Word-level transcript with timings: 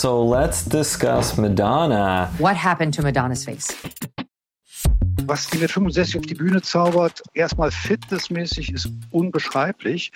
So 0.00 0.24
let's 0.24 0.64
discuss 0.64 1.36
Madonna. 1.36 2.30
What 2.38 2.56
happened 2.56 2.94
to 2.94 3.02
Madonna's 3.02 3.44
face? 3.44 3.68
Was 5.26 5.50
die 5.50 5.58
mit 5.58 5.70
65 5.70 6.16
auf 6.16 6.24
die 6.24 6.36
Bühne 6.36 6.62
zaubert, 6.62 7.22
erstmal 7.34 7.70
fitnessmäßig 7.70 8.72
ist 8.72 8.88
unbeschreiblich. 9.10 10.10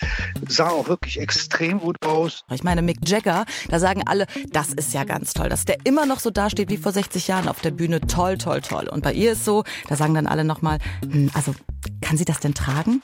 Sah 0.48 0.70
auch 0.70 0.88
wirklich 0.88 1.20
extrem 1.20 1.80
gut 1.80 2.02
aus. 2.02 2.44
Ich 2.50 2.64
meine, 2.64 2.80
Mick 2.80 3.06
Jagger, 3.06 3.44
da 3.68 3.78
sagen 3.78 4.02
alle, 4.06 4.24
das 4.50 4.72
ist 4.72 4.94
ja 4.94 5.04
ganz 5.04 5.34
toll, 5.34 5.50
dass 5.50 5.66
der 5.66 5.76
immer 5.84 6.06
noch 6.06 6.20
so 6.20 6.30
dasteht 6.30 6.70
wie 6.70 6.78
vor 6.78 6.92
60 6.92 7.28
Jahren 7.28 7.46
auf 7.46 7.60
der 7.60 7.72
Bühne. 7.72 8.00
Toll, 8.00 8.38
toll, 8.38 8.62
toll. 8.62 8.88
Und 8.88 9.02
bei 9.02 9.12
ihr 9.12 9.32
ist 9.32 9.44
so, 9.44 9.64
da 9.88 9.96
sagen 9.96 10.14
dann 10.14 10.26
alle 10.26 10.44
nochmal, 10.44 10.78
hm, 11.02 11.30
also 11.34 11.54
kann 12.00 12.16
sie 12.16 12.24
das 12.24 12.40
denn 12.40 12.54
tragen? 12.54 13.02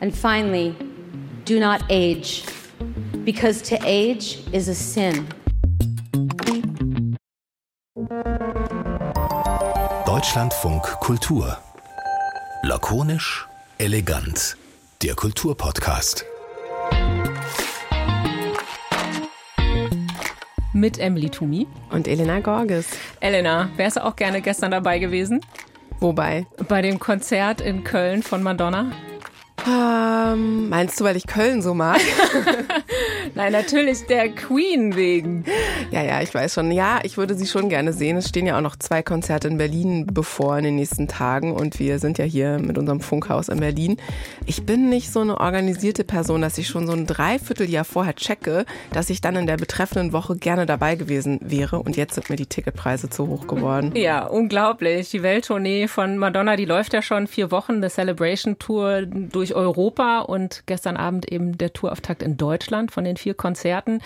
And 0.00 0.12
finally, 0.12 0.74
do 1.44 1.60
not 1.60 1.84
age, 1.88 2.42
because 3.24 3.62
to 3.62 3.76
age 3.86 4.42
is 4.50 4.68
a 4.68 4.74
sin. 4.74 5.24
Deutschlandfunk 10.22 10.84
Kultur. 11.00 11.58
Lakonisch, 12.62 13.48
elegant. 13.78 14.56
Der 15.02 15.16
Kulturpodcast. 15.16 16.24
Mit 20.72 20.98
Emily 21.00 21.28
Tumi. 21.28 21.66
Und 21.90 22.06
Elena 22.06 22.38
Gorges. 22.38 22.86
Elena, 23.18 23.68
wärst 23.74 23.96
du 23.96 24.04
auch 24.04 24.14
gerne 24.14 24.40
gestern 24.42 24.70
dabei 24.70 25.00
gewesen? 25.00 25.40
Wobei? 25.98 26.46
Bei 26.68 26.82
dem 26.82 27.00
Konzert 27.00 27.60
in 27.60 27.82
Köln 27.82 28.22
von 28.22 28.44
Madonna? 28.44 28.92
Ähm, 29.66 30.68
meinst 30.68 31.00
du, 31.00 31.04
weil 31.04 31.16
ich 31.16 31.26
Köln 31.26 31.62
so 31.62 31.74
mag? 31.74 32.00
Nein, 33.34 33.52
natürlich 33.52 34.04
der 34.06 34.28
Queen 34.28 34.94
wegen. 34.94 35.44
Ja, 35.90 36.02
ja, 36.02 36.20
ich 36.20 36.34
weiß 36.34 36.52
schon. 36.52 36.70
Ja, 36.70 37.00
ich 37.02 37.16
würde 37.16 37.34
sie 37.34 37.46
schon 37.46 37.70
gerne 37.70 37.94
sehen. 37.94 38.18
Es 38.18 38.28
stehen 38.28 38.46
ja 38.46 38.58
auch 38.58 38.62
noch 38.62 38.76
zwei 38.76 39.02
Konzerte 39.02 39.48
in 39.48 39.56
Berlin 39.56 40.06
bevor 40.12 40.58
in 40.58 40.64
den 40.64 40.76
nächsten 40.76 41.08
Tagen 41.08 41.54
und 41.54 41.78
wir 41.78 41.98
sind 41.98 42.18
ja 42.18 42.26
hier 42.26 42.58
mit 42.58 42.76
unserem 42.76 43.00
Funkhaus 43.00 43.48
in 43.48 43.60
Berlin. 43.60 43.96
Ich 44.44 44.66
bin 44.66 44.90
nicht 44.90 45.10
so 45.10 45.20
eine 45.20 45.40
organisierte 45.40 46.04
Person, 46.04 46.42
dass 46.42 46.58
ich 46.58 46.68
schon 46.68 46.86
so 46.86 46.92
ein 46.92 47.06
Dreivierteljahr 47.06 47.86
vorher 47.86 48.14
checke, 48.14 48.66
dass 48.92 49.08
ich 49.08 49.22
dann 49.22 49.36
in 49.36 49.46
der 49.46 49.56
betreffenden 49.56 50.12
Woche 50.12 50.36
gerne 50.36 50.66
dabei 50.66 50.96
gewesen 50.96 51.38
wäre 51.42 51.78
und 51.78 51.96
jetzt 51.96 52.14
sind 52.14 52.28
mir 52.28 52.36
die 52.36 52.46
Ticketpreise 52.46 53.08
zu 53.08 53.28
hoch 53.28 53.46
geworden. 53.46 53.92
Ja, 54.02 54.26
unglaublich. 54.26 55.10
Die 55.10 55.22
Welttournee 55.22 55.86
von 55.86 56.18
Madonna, 56.18 56.56
die 56.56 56.64
läuft 56.64 56.92
ja 56.92 57.02
schon 57.02 57.28
vier 57.28 57.52
Wochen, 57.52 57.80
The 57.80 57.88
Celebration 57.88 58.58
Tour 58.58 59.02
durch 59.06 59.54
Europa 59.54 60.20
und 60.20 60.64
gestern 60.66 60.96
Abend 60.96 61.30
eben 61.30 61.56
der 61.56 61.72
Tourauftakt 61.72 62.20
in 62.20 62.36
Deutschland 62.36 62.90
von 62.90 63.04
den 63.04 63.16
vier 63.22 63.34
Konzerten, 63.34 64.00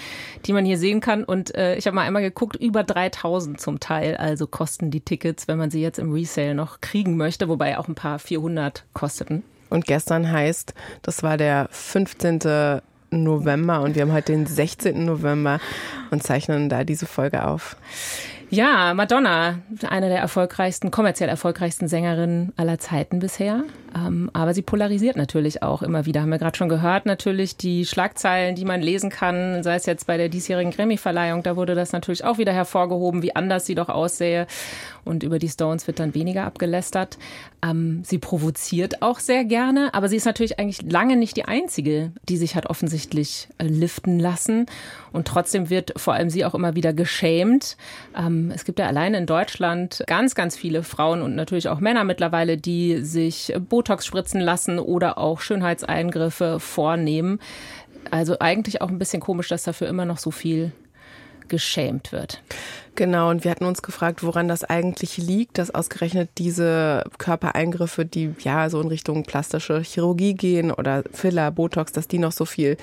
die 0.45 0.53
man 0.53 0.65
hier 0.65 0.79
sehen 0.79 1.01
kann. 1.01 1.25
Und 1.25 1.55
äh, 1.55 1.77
ich 1.77 1.87
habe 1.87 1.95
mal 1.95 2.03
einmal 2.03 2.23
geguckt, 2.23 2.57
über 2.57 2.85
3000 2.85 3.61
zum 3.61 3.81
Teil. 3.81 4.17
Also 4.17 4.47
kosten 4.47 4.91
die 4.91 5.01
Tickets, 5.01 5.49
wenn 5.49 5.59
man 5.59 5.71
sie 5.71 5.81
jetzt 5.81 5.99
im 5.99 6.13
Resale 6.13 6.55
noch 6.55 6.81
kriegen 6.81 7.17
möchte, 7.17 7.49
wobei 7.49 7.79
auch 7.79 7.89
ein 7.89 7.95
paar 7.95 8.19
400 8.19 8.85
kosteten. 8.93 9.43
Und 9.71 9.87
gestern 9.87 10.31
heißt, 10.31 10.75
das 11.03 11.23
war 11.23 11.37
der 11.37 11.69
15. 11.71 12.81
November 13.11 13.83
und 13.83 13.95
wir 13.95 14.03
haben 14.03 14.13
heute 14.13 14.33
den 14.33 14.47
16. 14.47 15.05
November 15.05 15.61
und 16.11 16.23
zeichnen 16.23 16.69
da 16.69 16.85
diese 16.85 17.07
Folge 17.07 17.45
auf. 17.45 17.77
Ja, 18.49 18.95
Madonna, 18.95 19.59
eine 19.89 20.09
der 20.09 20.21
erfolgreichsten, 20.21 20.93
kommerziell 20.93 21.29
erfolgreichsten 21.29 21.89
Sängerinnen 21.89 22.53
aller 22.57 22.79
Zeiten 22.79 23.19
bisher. 23.19 23.65
Ähm, 23.97 24.31
aber 24.33 24.53
sie 24.53 24.63
polarisiert 24.63 25.17
natürlich 25.17 25.63
auch 25.63 25.83
immer 25.83 26.05
wieder. 26.07 26.21
Haben 26.21 26.31
wir 26.31 26.39
gerade 26.39 26.57
schon 26.57 26.69
gehört, 26.69 27.07
natürlich 27.07 27.57
die 27.57 27.87
Schlagzeilen, 27.87 28.55
die 28.55 28.65
man 28.65 28.83
lesen 28.83 29.11
kann, 29.11 29.63
sei 29.63 29.77
es 29.77 29.87
jetzt 29.87 30.07
bei 30.07 30.17
der 30.17 30.29
diesjährigen 30.29 30.73
Grammy-Verleihung, 30.73 31.43
da 31.43 31.57
wurde 31.57 31.75
das 31.75 31.93
natürlich 31.93 32.25
auch 32.25 32.39
wieder 32.39 32.53
hervorgehoben, 32.53 33.23
wie 33.23 33.35
anders 33.35 33.65
sie 33.65 33.75
doch 33.75 33.89
aussähe. 33.89 34.47
Und 35.05 35.23
über 35.23 35.39
die 35.39 35.49
Stones 35.49 35.87
wird 35.87 36.01
dann 36.01 36.15
weniger 36.15 36.45
abgelästert. 36.45 37.17
Ähm, 37.63 38.03
sie 38.05 38.19
provoziert 38.19 39.03
auch 39.03 39.21
sehr 39.21 39.45
gerne, 39.45 39.95
aber 39.95 40.09
sie 40.09 40.17
ist 40.17 40.27
natürlich 40.27 40.59
eigentlich 40.59 40.83
lange 40.83 41.17
nicht 41.17 41.37
die 41.37 41.45
Einzige, 41.45 42.13
die 42.29 42.37
sich 42.37 42.57
hat 42.57 42.67
offensichtlich 42.67 43.49
äh, 43.59 43.67
liften 43.67 44.19
lassen. 44.19 44.67
Und 45.13 45.29
trotzdem 45.29 45.71
wird 45.71 45.93
vor 45.97 46.15
allem 46.15 46.29
sie 46.29 46.45
auch 46.45 46.55
immer 46.55 46.75
wieder 46.75 46.93
geschämt. 46.93 47.77
Ähm, 48.19 48.51
es 48.53 48.65
gibt 48.65 48.81
ja 48.81 48.87
alleine 48.87 49.19
in 49.19 49.27
Deutschland 49.27 50.03
ganz, 50.07 50.35
ganz 50.35 50.57
viele 50.57 50.83
Frauen 50.83 51.23
und 51.23 51.37
natürlich 51.37 51.69
auch 51.69 51.81
Männer 51.81 52.05
mittlerweile, 52.05 52.57
die 52.57 52.99
sich 52.99 53.55
Botox 53.69 53.86
spritzen 54.05 54.41
lassen 54.41 54.79
oder 54.79 55.19
auch 55.19 55.41
Schönheitseingriffe 55.41 56.61
vornehmen. 56.61 57.41
Also 58.11 58.39
eigentlich 58.39 58.81
auch 58.83 58.89
ein 58.89 58.99
bisschen 58.99 59.21
komisch, 59.21 59.49
dass 59.49 59.65
dafür 59.65 59.89
immer 59.89 60.05
noch 60.05 60.19
so 60.19 60.31
viel 60.31 60.73
geschämt 61.49 62.13
wird. 62.13 62.43
Genau, 62.95 63.31
und 63.31 63.45
wir 63.45 63.51
hatten 63.51 63.67
uns 63.67 63.83
gefragt, 63.83 64.23
woran 64.23 64.49
das 64.49 64.65
eigentlich 64.65 65.19
liegt, 65.19 65.59
dass 65.59 65.75
ausgerechnet 65.75 66.31
diese 66.39 67.05
Körpereingriffe, 67.19 68.05
die 68.05 68.35
ja 68.41 68.71
so 68.71 68.81
in 68.81 68.89
Richtung 68.89 69.23
plastische 69.25 69.81
Chirurgie 69.81 70.35
gehen 70.35 70.73
oder 70.73 71.05
Filler, 71.13 71.51
Botox, 71.51 71.93
dass 71.93 72.09
die 72.09 72.19
noch 72.19 72.33
so 72.33 72.45
viel 72.45 72.77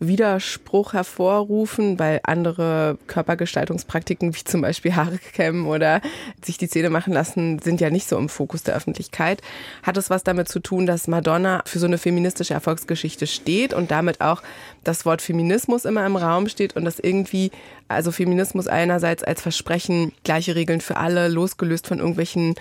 Widerspruch 0.00 0.92
hervorrufen, 0.92 1.98
weil 1.98 2.20
andere 2.22 2.98
Körpergestaltungspraktiken 3.06 4.34
wie 4.34 4.44
zum 4.44 4.60
Beispiel 4.60 4.94
Haare 4.94 5.18
kämmen 5.18 5.66
oder 5.66 6.00
sich 6.44 6.58
die 6.58 6.68
Zähne 6.68 6.90
machen 6.90 7.12
lassen, 7.12 7.58
sind 7.58 7.80
ja 7.80 7.90
nicht 7.90 8.08
so 8.08 8.16
im 8.16 8.28
Fokus 8.28 8.62
der 8.62 8.76
Öffentlichkeit. 8.76 9.42
Hat 9.82 9.96
es 9.96 10.10
was 10.10 10.22
damit 10.22 10.48
zu 10.48 10.60
tun, 10.60 10.86
dass 10.86 11.08
Madonna 11.08 11.62
für 11.66 11.78
so 11.78 11.86
eine 11.86 11.98
feministische 11.98 12.54
Erfolgsgeschichte 12.54 13.26
steht 13.26 13.74
und 13.74 13.90
damit 13.90 14.20
auch 14.20 14.42
das 14.84 15.04
Wort 15.04 15.22
Feminismus 15.22 15.84
immer 15.84 16.06
im 16.06 16.16
Raum 16.16 16.48
steht 16.48 16.76
und 16.76 16.84
das 16.84 16.98
irgendwie, 17.00 17.50
also 17.88 18.12
Feminismus 18.12 18.68
einerseits 18.68 19.24
als 19.24 19.42
Versprechen, 19.42 20.12
gleiche 20.22 20.54
Regeln 20.54 20.80
für 20.80 20.96
alle, 20.96 21.28
losgelöst 21.28 21.86
von 21.86 21.98
irgendwelchen 21.98 22.54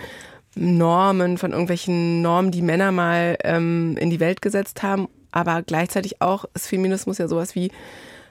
Normen, 0.55 1.37
von 1.37 1.51
irgendwelchen 1.51 2.23
Normen, 2.23 2.49
die 2.49 2.63
Männer 2.63 2.91
mal 2.91 3.37
ähm, 3.43 3.95
in 3.99 4.09
die 4.09 4.19
Welt 4.19 4.41
gesetzt 4.41 4.81
haben 4.81 5.07
aber 5.31 5.61
gleichzeitig 5.61 6.21
auch 6.21 6.45
ist 6.53 6.67
Feminismus 6.67 7.17
ja 7.17 7.27
sowas 7.27 7.55
wie 7.55 7.71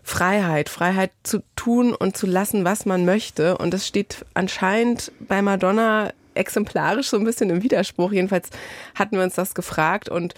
Freiheit, 0.02 0.68
Freiheit 0.68 1.10
zu 1.24 1.42
tun 1.56 1.92
und 1.92 2.16
zu 2.16 2.26
lassen, 2.26 2.64
was 2.64 2.86
man 2.86 3.04
möchte. 3.04 3.58
Und 3.58 3.74
das 3.74 3.86
steht 3.86 4.24
anscheinend 4.34 5.10
bei 5.18 5.42
Madonna 5.42 6.12
exemplarisch 6.34 7.08
so 7.08 7.16
ein 7.16 7.24
bisschen 7.24 7.50
im 7.50 7.62
Widerspruch. 7.62 8.12
Jedenfalls 8.12 8.50
hatten 8.94 9.16
wir 9.16 9.24
uns 9.24 9.34
das 9.34 9.54
gefragt 9.54 10.08
und 10.08 10.34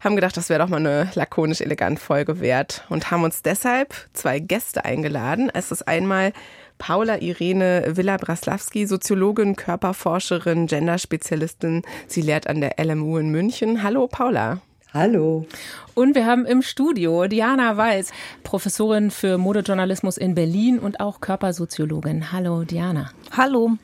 haben 0.00 0.16
gedacht, 0.16 0.36
das 0.36 0.48
wäre 0.48 0.60
doch 0.60 0.68
mal 0.68 0.78
eine 0.78 1.10
lakonisch 1.14 1.60
elegant 1.60 2.00
Folge 2.00 2.40
wert 2.40 2.84
und 2.88 3.10
haben 3.10 3.22
uns 3.22 3.42
deshalb 3.42 3.94
zwei 4.14 4.38
Gäste 4.38 4.84
eingeladen. 4.84 5.50
Es 5.52 5.70
ist 5.70 5.86
einmal 5.86 6.32
Paula 6.78 7.20
Irene 7.20 7.84
Villa-Braslawski, 7.94 8.86
Soziologin, 8.86 9.56
Körperforscherin, 9.56 10.66
Genderspezialistin. 10.66 11.82
Sie 12.08 12.22
lehrt 12.22 12.46
an 12.46 12.60
der 12.60 12.82
LMU 12.82 13.18
in 13.18 13.30
München. 13.30 13.82
Hallo 13.82 14.08
Paula. 14.08 14.60
Hallo. 14.94 15.46
Und 15.94 16.14
wir 16.14 16.26
haben 16.26 16.44
im 16.44 16.60
Studio 16.60 17.26
Diana 17.26 17.78
Weiß, 17.78 18.12
Professorin 18.42 19.10
für 19.10 19.38
Modejournalismus 19.38 20.18
in 20.18 20.34
Berlin 20.34 20.78
und 20.78 21.00
auch 21.00 21.20
Körpersoziologin. 21.22 22.30
Hallo 22.30 22.64
Diana. 22.64 23.10
Hallo. 23.34 23.78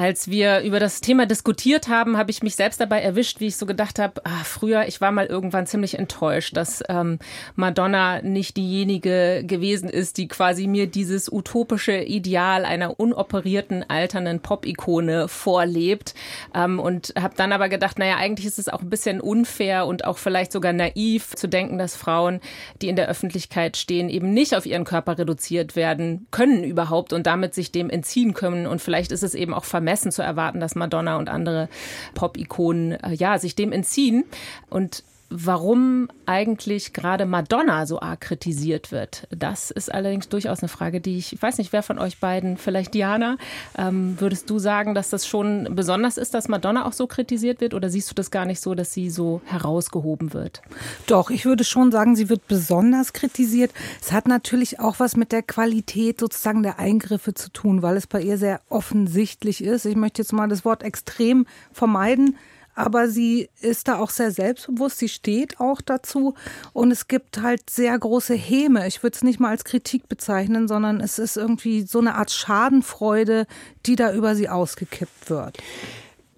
Als 0.00 0.30
wir 0.30 0.60
über 0.60 0.80
das 0.80 1.02
Thema 1.02 1.26
diskutiert 1.26 1.88
haben, 1.88 2.16
habe 2.16 2.30
ich 2.30 2.42
mich 2.42 2.56
selbst 2.56 2.80
dabei 2.80 3.02
erwischt, 3.02 3.38
wie 3.40 3.48
ich 3.48 3.58
so 3.58 3.66
gedacht 3.66 3.98
habe, 3.98 4.22
ah, 4.24 4.44
früher, 4.44 4.88
ich 4.88 5.02
war 5.02 5.12
mal 5.12 5.26
irgendwann 5.26 5.66
ziemlich 5.66 5.98
enttäuscht, 5.98 6.56
dass 6.56 6.82
ähm, 6.88 7.18
Madonna 7.54 8.22
nicht 8.22 8.56
diejenige 8.56 9.44
gewesen 9.44 9.90
ist, 9.90 10.16
die 10.16 10.26
quasi 10.26 10.68
mir 10.68 10.86
dieses 10.86 11.30
utopische 11.30 11.98
Ideal 11.98 12.64
einer 12.64 12.98
unoperierten, 12.98 13.84
alternden 13.90 14.40
Pop-Ikone 14.40 15.28
vorlebt. 15.28 16.14
Ähm, 16.54 16.80
und 16.80 17.12
habe 17.20 17.34
dann 17.36 17.52
aber 17.52 17.68
gedacht, 17.68 17.98
naja, 17.98 18.16
eigentlich 18.16 18.46
ist 18.46 18.58
es 18.58 18.70
auch 18.70 18.80
ein 18.80 18.88
bisschen 18.88 19.20
unfair 19.20 19.84
und 19.84 20.06
auch 20.06 20.16
vielleicht 20.16 20.52
sogar 20.52 20.72
naiv 20.72 21.36
zu 21.36 21.46
denken, 21.46 21.76
dass 21.76 21.94
Frauen, 21.94 22.40
die 22.80 22.88
in 22.88 22.96
der 22.96 23.08
Öffentlichkeit 23.10 23.76
stehen, 23.76 24.08
eben 24.08 24.32
nicht 24.32 24.56
auf 24.56 24.64
ihren 24.64 24.84
Körper 24.84 25.18
reduziert 25.18 25.76
werden 25.76 26.26
können 26.30 26.64
überhaupt 26.64 27.12
und 27.12 27.26
damit 27.26 27.52
sich 27.54 27.70
dem 27.70 27.90
entziehen 27.90 28.32
können. 28.32 28.66
Und 28.66 28.80
vielleicht 28.80 29.12
ist 29.12 29.22
es 29.22 29.34
eben 29.34 29.52
auch 29.52 29.64
vermessen, 29.64 29.89
vermessen 29.90 30.12
zu 30.12 30.22
erwarten, 30.22 30.60
dass 30.60 30.76
Madonna 30.76 31.16
und 31.16 31.28
andere 31.28 31.68
Pop-Ikonen 32.14 32.92
äh, 32.92 33.12
ja, 33.12 33.38
sich 33.38 33.56
dem 33.56 33.72
entziehen. 33.72 34.24
Und 34.68 35.02
warum 35.30 36.08
eigentlich 36.26 36.92
gerade 36.92 37.24
Madonna 37.24 37.86
so 37.86 38.00
arg 38.00 38.20
kritisiert 38.20 38.90
wird. 38.90 39.28
Das 39.30 39.70
ist 39.70 39.92
allerdings 39.92 40.28
durchaus 40.28 40.60
eine 40.60 40.68
Frage, 40.68 41.00
die 41.00 41.18
ich, 41.18 41.32
ich 41.32 41.40
weiß 41.40 41.58
nicht, 41.58 41.72
wer 41.72 41.84
von 41.84 42.00
euch 42.00 42.18
beiden, 42.18 42.56
vielleicht 42.56 42.94
Diana, 42.94 43.36
ähm, 43.78 44.20
würdest 44.20 44.50
du 44.50 44.58
sagen, 44.58 44.94
dass 44.94 45.08
das 45.08 45.26
schon 45.26 45.68
besonders 45.70 46.16
ist, 46.16 46.34
dass 46.34 46.48
Madonna 46.48 46.84
auch 46.84 46.92
so 46.92 47.06
kritisiert 47.06 47.60
wird 47.60 47.74
oder 47.74 47.88
siehst 47.90 48.10
du 48.10 48.14
das 48.14 48.32
gar 48.32 48.44
nicht 48.44 48.60
so, 48.60 48.74
dass 48.74 48.92
sie 48.92 49.08
so 49.08 49.40
herausgehoben 49.44 50.34
wird? 50.34 50.62
Doch, 51.06 51.30
ich 51.30 51.44
würde 51.44 51.62
schon 51.62 51.92
sagen, 51.92 52.16
sie 52.16 52.28
wird 52.28 52.48
besonders 52.48 53.12
kritisiert. 53.12 53.72
Es 54.02 54.10
hat 54.10 54.26
natürlich 54.26 54.80
auch 54.80 54.98
was 54.98 55.16
mit 55.16 55.30
der 55.30 55.42
Qualität 55.42 56.18
sozusagen 56.18 56.64
der 56.64 56.80
Eingriffe 56.80 57.34
zu 57.34 57.50
tun, 57.50 57.82
weil 57.82 57.96
es 57.96 58.08
bei 58.08 58.20
ihr 58.20 58.36
sehr 58.36 58.60
offensichtlich 58.68 59.62
ist. 59.62 59.86
Ich 59.86 59.96
möchte 59.96 60.22
jetzt 60.22 60.32
mal 60.32 60.48
das 60.48 60.64
Wort 60.64 60.82
extrem 60.82 61.46
vermeiden 61.72 62.36
aber 62.80 63.08
sie 63.08 63.48
ist 63.60 63.88
da 63.88 63.98
auch 63.98 64.10
sehr 64.10 64.30
selbstbewusst, 64.30 64.98
sie 64.98 65.08
steht 65.08 65.60
auch 65.60 65.80
dazu 65.80 66.34
und 66.72 66.90
es 66.90 67.08
gibt 67.08 67.40
halt 67.42 67.68
sehr 67.70 67.98
große 67.98 68.34
Häme. 68.34 68.86
Ich 68.86 69.02
würde 69.02 69.16
es 69.16 69.22
nicht 69.22 69.40
mal 69.40 69.50
als 69.50 69.64
Kritik 69.64 70.08
bezeichnen, 70.08 70.68
sondern 70.68 71.00
es 71.00 71.18
ist 71.18 71.36
irgendwie 71.36 71.82
so 71.82 71.98
eine 71.98 72.14
Art 72.14 72.30
Schadenfreude, 72.30 73.46
die 73.86 73.96
da 73.96 74.12
über 74.12 74.34
sie 74.34 74.48
ausgekippt 74.48 75.30
wird. 75.30 75.58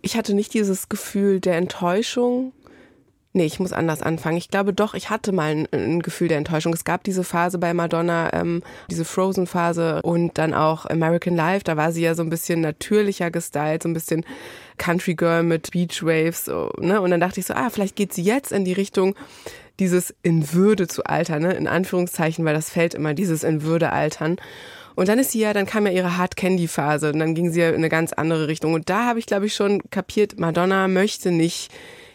Ich 0.02 0.16
hatte 0.16 0.34
nicht 0.34 0.52
dieses 0.52 0.88
Gefühl 0.88 1.40
der 1.40 1.56
Enttäuschung, 1.56 2.52
Nee, 3.34 3.46
ich 3.46 3.58
muss 3.58 3.72
anders 3.72 4.02
anfangen. 4.02 4.36
Ich 4.36 4.50
glaube 4.50 4.74
doch, 4.74 4.92
ich 4.92 5.08
hatte 5.08 5.32
mal 5.32 5.52
ein, 5.52 5.68
ein 5.72 6.02
Gefühl 6.02 6.28
der 6.28 6.36
Enttäuschung. 6.36 6.74
Es 6.74 6.84
gab 6.84 7.02
diese 7.02 7.24
Phase 7.24 7.56
bei 7.56 7.72
Madonna, 7.72 8.30
ähm, 8.34 8.62
diese 8.90 9.06
Frozen-Phase 9.06 10.02
und 10.02 10.36
dann 10.36 10.52
auch 10.52 10.84
American 10.84 11.34
Life. 11.34 11.64
Da 11.64 11.78
war 11.78 11.92
sie 11.92 12.02
ja 12.02 12.14
so 12.14 12.22
ein 12.22 12.28
bisschen 12.28 12.60
natürlicher 12.60 13.30
gestylt, 13.30 13.84
so 13.84 13.88
ein 13.88 13.94
bisschen 13.94 14.26
Country 14.76 15.14
Girl 15.14 15.44
mit 15.44 15.70
Beach 15.70 16.02
Waves. 16.02 16.44
So, 16.44 16.70
ne? 16.78 17.00
Und 17.00 17.10
dann 17.10 17.20
dachte 17.20 17.40
ich 17.40 17.46
so, 17.46 17.54
ah, 17.54 17.70
vielleicht 17.70 17.96
geht 17.96 18.12
sie 18.12 18.22
jetzt 18.22 18.52
in 18.52 18.66
die 18.66 18.74
Richtung 18.74 19.14
dieses 19.78 20.14
in 20.22 20.52
Würde 20.52 20.86
zu 20.86 21.04
altern, 21.04 21.42
ne? 21.42 21.54
in 21.54 21.66
Anführungszeichen, 21.66 22.44
weil 22.44 22.54
das 22.54 22.68
fällt 22.68 22.92
immer, 22.92 23.14
dieses 23.14 23.44
in 23.44 23.62
Würde 23.62 23.92
altern. 23.92 24.36
Und 24.94 25.08
dann 25.08 25.18
ist 25.18 25.30
sie 25.30 25.40
ja, 25.40 25.54
dann 25.54 25.64
kam 25.64 25.86
ja 25.86 25.92
ihre 25.92 26.18
Hard 26.18 26.36
Candy 26.36 26.68
Phase 26.68 27.10
und 27.12 27.18
dann 27.18 27.34
ging 27.34 27.50
sie 27.50 27.60
ja 27.60 27.70
in 27.70 27.76
eine 27.76 27.88
ganz 27.88 28.12
andere 28.12 28.46
Richtung. 28.48 28.74
Und 28.74 28.90
da 28.90 29.06
habe 29.06 29.18
ich, 29.18 29.24
glaube 29.24 29.46
ich, 29.46 29.54
schon 29.54 29.80
kapiert, 29.90 30.38
Madonna 30.38 30.86
möchte 30.86 31.30
nicht 31.30 31.72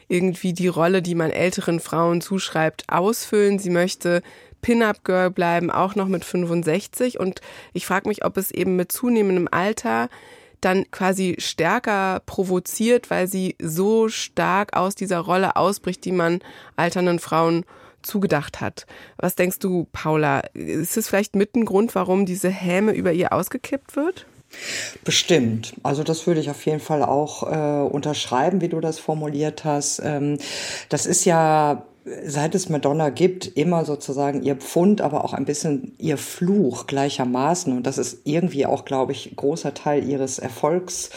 irgendwie 0.08 0.54
die 0.54 0.68
Rolle, 0.68 1.02
die 1.02 1.16
man 1.16 1.32
älteren 1.32 1.80
Frauen 1.80 2.22
zuschreibt, 2.22 2.84
ausfüllen. 2.88 3.60
Sie 3.60 3.70
möchte 3.70 4.22
Pin-up-Girl 4.62 5.32
bleiben, 5.32 5.72
auch 5.72 5.96
noch 5.96 6.08
mit 6.08 6.26
65. 6.26 7.20
Und 7.20 7.42
ich 7.74 7.86
frage 7.86 8.08
mich, 8.08 8.26
ob 8.26 8.38
es 8.38 8.52
eben 8.52 8.76
mit 8.76 8.92
zunehmendem 8.92 9.48
Alter 9.52 10.10
dann 10.62 10.90
quasi 10.92 11.36
stärker 11.40 12.22
provoziert, 12.26 13.10
weil 13.10 13.28
sie 13.28 13.56
so 13.62 14.10
stark 14.10 14.76
aus 14.76 14.96
dieser 14.96 15.20
Rolle 15.20 15.56
ausbricht, 15.56 16.04
die 16.06 16.12
man 16.12 16.40
alternden 16.76 17.20
Frauen 17.20 17.64
zugedacht 18.02 18.62
hat. 18.62 18.86
Was 19.18 19.36
denkst 19.36 19.60
du, 19.60 19.88
Paula? 19.92 20.40
Ist 20.54 20.98
es 20.98 21.10
vielleicht 21.10 21.36
mit 21.36 21.56
ein 21.56 21.66
Grund, 21.66 21.94
warum 21.96 22.26
diese 22.26 22.50
Häme 22.50 22.94
über 22.94 23.12
ihr 23.12 23.34
ausgekippt 23.34 23.96
wird? 23.96 24.26
Bestimmt. 25.04 25.74
Also 25.84 26.04
das 26.04 26.26
würde 26.26 26.40
ich 26.40 26.50
auf 26.50 26.66
jeden 26.66 26.80
Fall 26.80 27.04
auch 27.04 27.44
äh, 27.44 27.88
unterschreiben, 27.88 28.62
wie 28.62 28.70
du 28.70 28.80
das 28.80 29.00
formuliert 29.00 29.66
hast. 29.66 30.02
Ähm, 30.04 30.38
das 30.90 31.06
ist 31.06 31.26
ja 31.26 31.84
seit 32.26 32.56
es 32.56 32.70
Madonna 32.70 33.10
gibt, 33.10 33.46
immer 33.58 33.86
sozusagen 33.86 34.44
ihr 34.44 34.56
Pfund, 34.56 35.02
aber 35.02 35.26
auch 35.26 35.34
ein 35.34 35.46
bisschen 35.46 35.94
ihr 35.98 36.18
Fluch 36.18 36.88
gleichermaßen. 36.88 37.76
Und 37.76 37.84
das 37.84 37.98
ist 37.98 38.20
irgendwie 38.24 38.66
auch, 38.66 38.86
glaube 38.86 39.12
ich, 39.12 39.36
großer 39.36 39.74
Teil 39.74 40.08
ihres 40.08 40.40
Erfolgs 40.40 41.10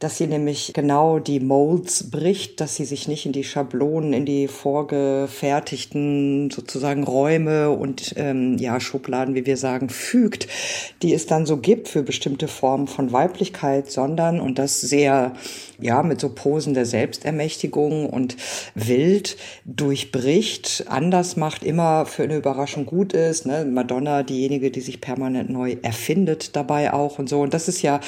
dass 0.00 0.18
sie 0.18 0.26
nämlich 0.26 0.72
genau 0.74 1.18
die 1.18 1.40
Molds 1.40 2.10
bricht, 2.10 2.60
dass 2.60 2.76
sie 2.76 2.84
sich 2.84 3.08
nicht 3.08 3.26
in 3.26 3.32
die 3.32 3.44
Schablonen, 3.44 4.12
in 4.12 4.26
die 4.26 4.48
vorgefertigten 4.48 6.50
sozusagen 6.50 7.04
Räume 7.04 7.70
und 7.70 8.14
ähm, 8.16 8.58
ja 8.58 8.80
Schubladen, 8.80 9.34
wie 9.34 9.46
wir 9.46 9.56
sagen, 9.56 9.88
fügt, 9.88 10.48
die 11.02 11.14
es 11.14 11.26
dann 11.26 11.46
so 11.46 11.58
gibt 11.58 11.88
für 11.88 12.02
bestimmte 12.02 12.48
Formen 12.48 12.88
von 12.88 13.12
Weiblichkeit, 13.12 13.90
sondern 13.90 14.40
und 14.40 14.58
das 14.58 14.80
sehr 14.80 15.32
ja 15.80 16.02
mit 16.02 16.20
so 16.20 16.28
Posen 16.28 16.74
der 16.74 16.86
Selbstermächtigung 16.86 18.08
und 18.08 18.36
wild 18.74 19.36
durchbricht, 19.64 20.84
anders 20.88 21.36
macht, 21.36 21.62
immer 21.62 22.06
für 22.06 22.24
eine 22.24 22.36
Überraschung 22.36 22.86
gut 22.86 23.12
ist. 23.12 23.46
Ne? 23.46 23.64
Madonna, 23.64 24.22
diejenige, 24.22 24.70
die 24.70 24.80
sich 24.80 25.00
permanent 25.00 25.50
neu 25.50 25.76
erfindet 25.82 26.56
dabei 26.56 26.92
auch 26.92 27.18
und 27.18 27.28
so. 27.28 27.40
Und 27.40 27.54
das 27.54 27.68
ist 27.68 27.82
ja 27.82 28.00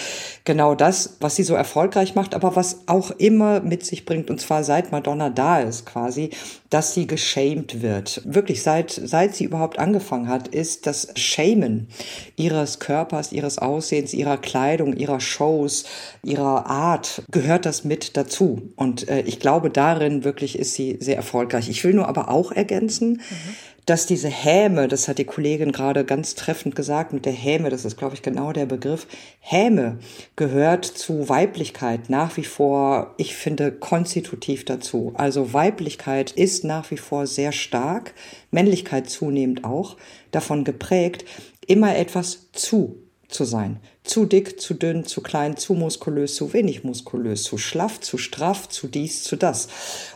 genau 0.45 0.75
das, 0.75 1.17
was 1.21 1.37
sie 1.37 1.43
so 1.43 1.55
erfolgreich 1.55 1.76
erfolgreich 1.77 2.15
macht, 2.15 2.35
aber 2.35 2.57
was 2.57 2.85
auch 2.87 3.11
immer 3.11 3.61
mit 3.61 3.85
sich 3.85 4.07
bringt, 4.07 4.31
und 4.31 4.41
zwar 4.41 4.65
seit 4.65 4.93
Madonna 4.93 5.29
da 5.29 5.61
ist 5.61 5.85
quasi, 5.85 6.31
dass 6.71 6.95
sie 6.95 7.07
geschämt 7.07 7.83
wird. 7.83 8.23
Wirklich 8.25 8.63
seit, 8.63 8.91
seit 8.91 9.35
sie 9.35 9.45
überhaupt 9.45 9.79
angefangen 9.79 10.29
hat, 10.29 10.49
ist 10.49 10.87
das 10.87 11.09
Schämen 11.17 11.89
ihres 12.35 12.79
Körpers, 12.79 13.31
ihres 13.31 13.59
Aussehens, 13.59 14.15
ihrer 14.15 14.39
Kleidung, 14.39 14.95
ihrer 14.95 15.21
Shows, 15.21 15.85
ihrer 16.25 16.65
Art, 16.65 17.23
gehört 17.31 17.67
das 17.67 17.85
mit 17.85 18.17
dazu. 18.17 18.73
Und 18.77 19.07
äh, 19.11 19.21
ich 19.21 19.39
glaube, 19.39 19.69
darin 19.69 20.25
wirklich 20.25 20.59
ist 20.59 20.73
sie 20.73 20.97
sehr 21.01 21.17
erfolgreich. 21.17 21.69
Ich 21.69 21.85
will 21.85 21.93
nur 21.93 22.09
aber 22.09 22.31
auch 22.31 22.53
ergänzen, 22.53 23.21
mhm 23.29 23.76
dass 23.87 24.05
diese 24.05 24.29
Häme, 24.29 24.89
das 24.89 25.07
hat 25.07 25.19
die 25.19 25.25
Kollegin 25.25 25.71
gerade 25.71 26.05
ganz 26.05 26.35
treffend 26.35 26.75
gesagt 26.75 27.13
mit 27.13 27.25
der 27.25 27.33
Häme, 27.33 27.71
das 27.71 27.85
ist, 27.85 27.97
glaube 27.97 28.15
ich, 28.15 28.23
genau 28.23 28.53
der 28.53 28.67
Begriff. 28.67 29.07
Häme 29.39 29.99
gehört 30.35 30.85
zu 30.85 31.29
Weiblichkeit 31.29 32.11
nach 32.11 32.37
wie 32.37 32.45
vor, 32.45 33.15
ich 33.17 33.37
finde, 33.37 33.71
konstitutiv 33.71 34.65
dazu. 34.65 35.13
Also 35.15 35.53
Weiblichkeit 35.53 36.33
ist 36.33 36.65
nach 36.65 36.91
wie 36.91 36.97
vor 36.97 37.29
sehr 37.29 37.53
stark, 37.53 38.13
Männlichkeit 38.51 39.09
zunehmend 39.09 39.65
auch, 39.65 39.97
davon 40.33 40.65
geprägt, 40.65 41.25
immer 41.67 41.97
etwas 41.97 42.51
zu 42.53 43.07
zu 43.29 43.45
sein. 43.45 43.81
Zu 44.07 44.25
dick, 44.25 44.61
zu 44.61 44.75
dünn, 44.75 45.05
zu 45.05 45.21
klein, 45.21 45.57
zu 45.57 45.75
muskulös, 45.75 46.37
zu 46.37 46.53
wenig 46.53 46.85
muskulös, 46.85 47.43
zu 47.43 47.59
schlaff, 47.59 48.01
zu 48.01 48.19
straff, 48.19 48.69
zu 48.69 48.87
dies, 48.87 49.25
zu 49.25 49.37
das. 49.37 49.69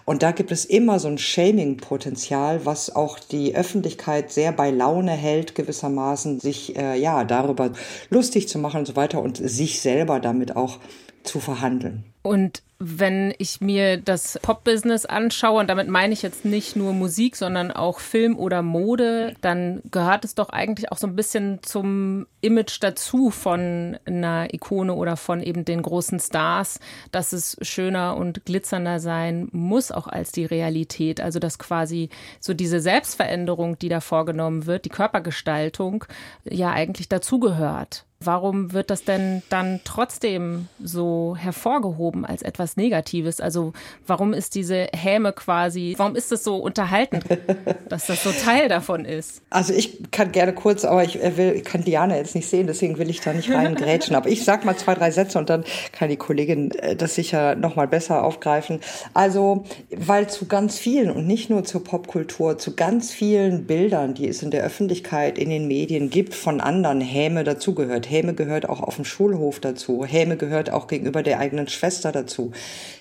Und 0.04 0.22
da 0.22 0.30
gibt 0.32 0.52
es 0.52 0.64
immer 0.64 0.98
so 0.98 1.08
ein 1.08 1.18
Shaming-Potenzial, 1.18 2.64
was 2.64 2.94
auch 2.94 3.18
die 3.18 3.54
Öffentlichkeit 3.54 4.32
sehr 4.32 4.52
bei 4.52 4.70
Laune 4.70 5.12
hält, 5.12 5.54
gewissermaßen 5.54 6.40
sich 6.40 6.76
äh, 6.76 6.98
ja 6.98 7.24
darüber 7.24 7.72
lustig 8.10 8.48
zu 8.48 8.58
machen 8.58 8.80
und 8.80 8.86
so 8.86 8.96
weiter 8.96 9.20
und 9.20 9.36
sich 9.36 9.80
selber 9.80 10.20
damit 10.20 10.56
auch 10.56 10.78
zu 11.22 11.40
verhandeln. 11.40 12.04
Und 12.22 12.62
wenn 12.78 13.34
ich 13.38 13.60
mir 13.60 13.98
das 13.98 14.38
Pop-Business 14.42 15.06
anschaue, 15.06 15.60
und 15.60 15.68
damit 15.68 15.88
meine 15.88 16.12
ich 16.12 16.22
jetzt 16.22 16.44
nicht 16.44 16.76
nur 16.76 16.92
Musik, 16.92 17.36
sondern 17.36 17.70
auch 17.70 17.98
Film 17.98 18.38
oder 18.38 18.62
Mode, 18.62 19.34
dann 19.40 19.82
gehört 19.90 20.24
es 20.24 20.34
doch 20.34 20.48
eigentlich 20.50 20.90
auch 20.90 20.98
so 20.98 21.06
ein 21.06 21.16
bisschen 21.16 21.60
zum 21.62 22.26
Image 22.40 22.78
dazu 22.80 23.30
von 23.30 23.79
einer 24.04 24.52
Ikone 24.52 24.94
oder 24.94 25.16
von 25.16 25.42
eben 25.42 25.64
den 25.64 25.82
großen 25.82 26.20
Stars, 26.20 26.80
dass 27.12 27.32
es 27.32 27.56
schöner 27.62 28.16
und 28.16 28.44
glitzernder 28.44 29.00
sein 29.00 29.48
muss, 29.52 29.92
auch 29.92 30.06
als 30.06 30.32
die 30.32 30.44
Realität. 30.44 31.20
Also 31.20 31.38
dass 31.38 31.58
quasi 31.58 32.10
so 32.40 32.54
diese 32.54 32.80
Selbstveränderung, 32.80 33.78
die 33.78 33.88
da 33.88 34.00
vorgenommen 34.00 34.66
wird, 34.66 34.84
die 34.84 34.90
Körpergestaltung, 34.90 36.04
ja 36.44 36.70
eigentlich 36.70 37.08
dazugehört. 37.08 38.04
Warum 38.22 38.74
wird 38.74 38.90
das 38.90 39.04
denn 39.04 39.42
dann 39.48 39.80
trotzdem 39.84 40.68
so 40.78 41.36
hervorgehoben 41.38 42.26
als 42.26 42.42
etwas 42.42 42.76
Negatives? 42.76 43.40
Also 43.40 43.72
warum 44.06 44.34
ist 44.34 44.54
diese 44.54 44.88
Häme 44.94 45.32
quasi, 45.32 45.94
warum 45.96 46.16
ist 46.16 46.30
es 46.30 46.44
so 46.44 46.56
unterhaltend, 46.56 47.24
dass 47.88 48.08
das 48.08 48.22
so 48.22 48.30
Teil 48.30 48.68
davon 48.68 49.06
ist? 49.06 49.40
Also 49.48 49.72
ich 49.72 50.10
kann 50.10 50.32
gerne 50.32 50.52
kurz, 50.52 50.84
aber 50.84 51.02
ich 51.02 51.14
will, 51.14 51.54
ich 51.56 51.64
kann 51.64 51.82
Diana 51.82 52.14
jetzt 52.14 52.34
nicht 52.34 52.46
sehen, 52.46 52.66
deswegen 52.66 52.98
will 52.98 53.08
ich 53.08 53.22
da 53.22 53.32
nicht 53.32 53.50
reingrätschen. 53.50 54.14
aber 54.14 54.28
ich 54.28 54.44
sag 54.44 54.66
mal 54.66 54.76
zwei, 54.76 54.94
drei 54.94 55.10
Sätze 55.12 55.38
und 55.38 55.48
dann 55.48 55.64
kann 55.92 56.10
die 56.10 56.18
Kollegin 56.18 56.72
äh, 56.72 56.96
das 56.96 57.14
sicher 57.14 57.54
noch 57.54 57.74
mal 57.76 57.88
besser 57.88 58.22
aufgreifen. 58.22 58.80
Also, 59.14 59.64
weil 59.96 60.28
zu 60.28 60.44
ganz 60.44 60.78
vielen 60.78 61.10
und 61.10 61.26
nicht 61.26 61.48
nur 61.48 61.64
zur 61.64 61.82
Popkultur, 61.82 62.58
zu 62.58 62.76
ganz 62.76 63.12
vielen 63.12 63.64
Bildern, 63.64 64.12
die 64.12 64.28
es 64.28 64.42
in 64.42 64.50
der 64.50 64.62
Öffentlichkeit, 64.62 65.38
in 65.38 65.48
den 65.48 65.66
Medien 65.68 66.10
gibt, 66.10 66.34
von 66.34 66.60
anderen 66.60 67.00
Häme 67.00 67.44
dazugehört 67.44 68.09
Häme 68.10 68.34
gehört 68.34 68.68
auch 68.68 68.80
auf 68.80 68.96
dem 68.96 69.04
Schulhof 69.04 69.60
dazu. 69.60 70.04
Häme 70.04 70.36
gehört 70.36 70.70
auch 70.70 70.86
gegenüber 70.86 71.22
der 71.22 71.38
eigenen 71.38 71.68
Schwester 71.68 72.12
dazu. 72.12 72.52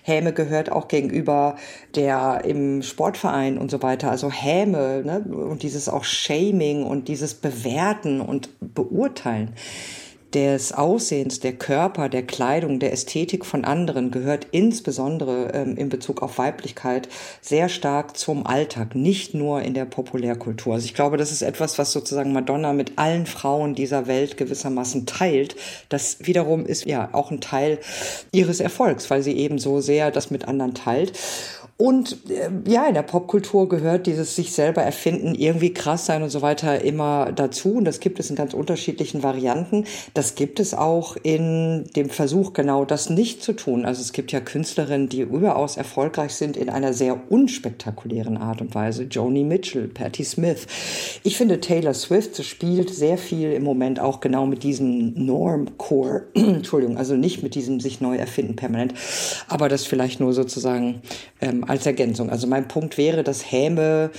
Häme 0.04 0.34
gehört 0.34 0.72
auch 0.72 0.88
gegenüber 0.88 1.56
der 1.96 2.42
im 2.46 2.82
Sportverein 2.84 3.58
und 3.58 3.72
so 3.72 3.82
weiter. 3.82 4.12
Also 4.12 4.32
Häme 4.32 5.02
ne? 5.04 5.20
und 5.20 5.64
dieses 5.64 5.90
auch 5.90 6.04
Shaming 6.04 6.84
und 6.84 7.08
dieses 7.08 7.34
Bewerten 7.34 8.22
und 8.22 8.50
Beurteilen 8.60 9.54
des 10.34 10.72
Aussehens, 10.74 11.40
der 11.40 11.54
Körper, 11.54 12.08
der 12.08 12.24
Kleidung, 12.24 12.80
der 12.80 12.94
Ästhetik 12.94 13.46
von 13.46 13.66
anderen 13.66 14.12
gehört 14.12 14.48
insbesondere 14.52 15.52
ähm, 15.54 15.76
in 15.76 15.90
Bezug 15.90 16.22
auf 16.22 16.38
Weiblichkeit 16.38 17.10
sehr 17.42 17.68
stark 17.68 18.16
zum 18.16 18.46
Alltag, 18.46 18.94
nicht 18.94 19.34
nur 19.34 19.62
in 19.64 19.74
der 19.74 19.86
Populärkultur. 19.86 20.76
Also 20.76 20.86
ich 20.86 20.94
glaube, 20.94 21.18
das 21.18 21.32
ist 21.32 21.42
etwas, 21.42 21.80
was 21.80 21.92
sozusagen 21.92 22.32
Madonna 22.32 22.74
mit 22.74 22.94
allen 22.98 23.26
Frauen 23.26 23.74
dieser 23.74 24.06
Welt 24.06 24.38
gewissermaßen 24.38 25.08
teilt. 25.08 25.56
Das 25.90 26.18
wiederum 26.20 26.66
ist 26.66 26.86
ja 26.86 27.10
auch 27.14 27.32
ein 27.32 27.42
Teil 27.42 27.80
ihres 28.32 28.60
Erfolgs, 28.60 29.10
weil 29.10 29.24
sie 29.24 29.34
eben 29.34 29.58
so 29.58 29.82
sehr 29.82 30.12
das 30.12 30.30
mit 30.30 30.48
anderen 30.48 30.76
teilt. 30.76 31.14
Und 31.82 32.30
äh, 32.30 32.50
ja, 32.70 32.88
in 32.88 32.94
der 32.94 33.04
Popkultur 33.04 33.70
gehört 33.70 34.06
dieses 34.06 34.36
sich 34.36 34.52
selber 34.52 34.82
erfinden, 34.82 35.34
irgendwie 35.34 35.74
krass 35.74 36.06
sein 36.06 36.24
und 36.24 36.30
so 36.30 36.42
weiter 36.42 36.82
immer 36.82 37.32
dazu. 37.32 37.76
Und 37.76 37.86
das 37.86 38.02
gibt 38.02 38.20
es 38.20 38.30
in 38.30 38.36
ganz 38.36 38.54
unterschiedlichen 38.54 39.24
Varianten. 39.24 39.86
Das 40.14 40.36
gibt 40.36 40.60
es 40.60 40.74
auch 40.74 41.16
in 41.24 41.86
dem 41.96 42.10
Versuch, 42.10 42.52
genau 42.52 42.84
das 42.84 43.10
nicht 43.10 43.42
zu 43.42 43.54
tun. 43.54 43.86
Also 43.86 44.02
es 44.02 44.12
gibt 44.12 44.34
ja 44.34 44.42
Künstlerinnen, 44.42 45.08
die 45.08 45.22
überaus 45.22 45.78
erfolgreich 45.78 46.34
sind 46.34 46.58
in 46.58 46.70
einer 46.70 46.92
sehr 46.92 47.18
unspektakulären 47.32 48.36
Art 48.36 48.60
und 48.60 48.76
Weise. 48.76 49.04
Joni 49.04 49.46
Mitchell, 49.46 49.88
Patti 49.88 50.26
Smith. 50.26 50.68
Ich 51.24 51.38
finde, 51.38 51.62
Taylor 51.62 51.94
Swift 51.94 52.44
spielt 52.44 52.90
sehr 52.90 53.18
viel 53.18 53.54
im 53.54 53.64
Moment 53.64 54.02
auch 54.02 54.20
genau 54.20 54.46
mit 54.46 54.64
diesem 54.64 55.14
Normcore. 55.14 56.24
Entschuldigung, 56.34 56.98
also 56.98 57.16
nicht 57.16 57.42
mit 57.42 57.56
diesem 57.56 57.80
sich 57.80 58.02
neu 58.02 58.18
erfinden 58.18 58.58
permanent. 58.58 58.96
Aber 59.48 59.70
das 59.70 59.86
vielleicht 59.86 60.20
nur 60.20 60.34
sozusagen 60.34 61.04
ähm, 61.40 61.64
als 61.70 61.86
Ergänzung. 61.86 62.30
Also 62.32 62.48
mein 62.48 62.68
Punkt 62.68 62.98
wäre, 62.98 63.24
dass 63.24 63.52
Häme, 63.52 64.10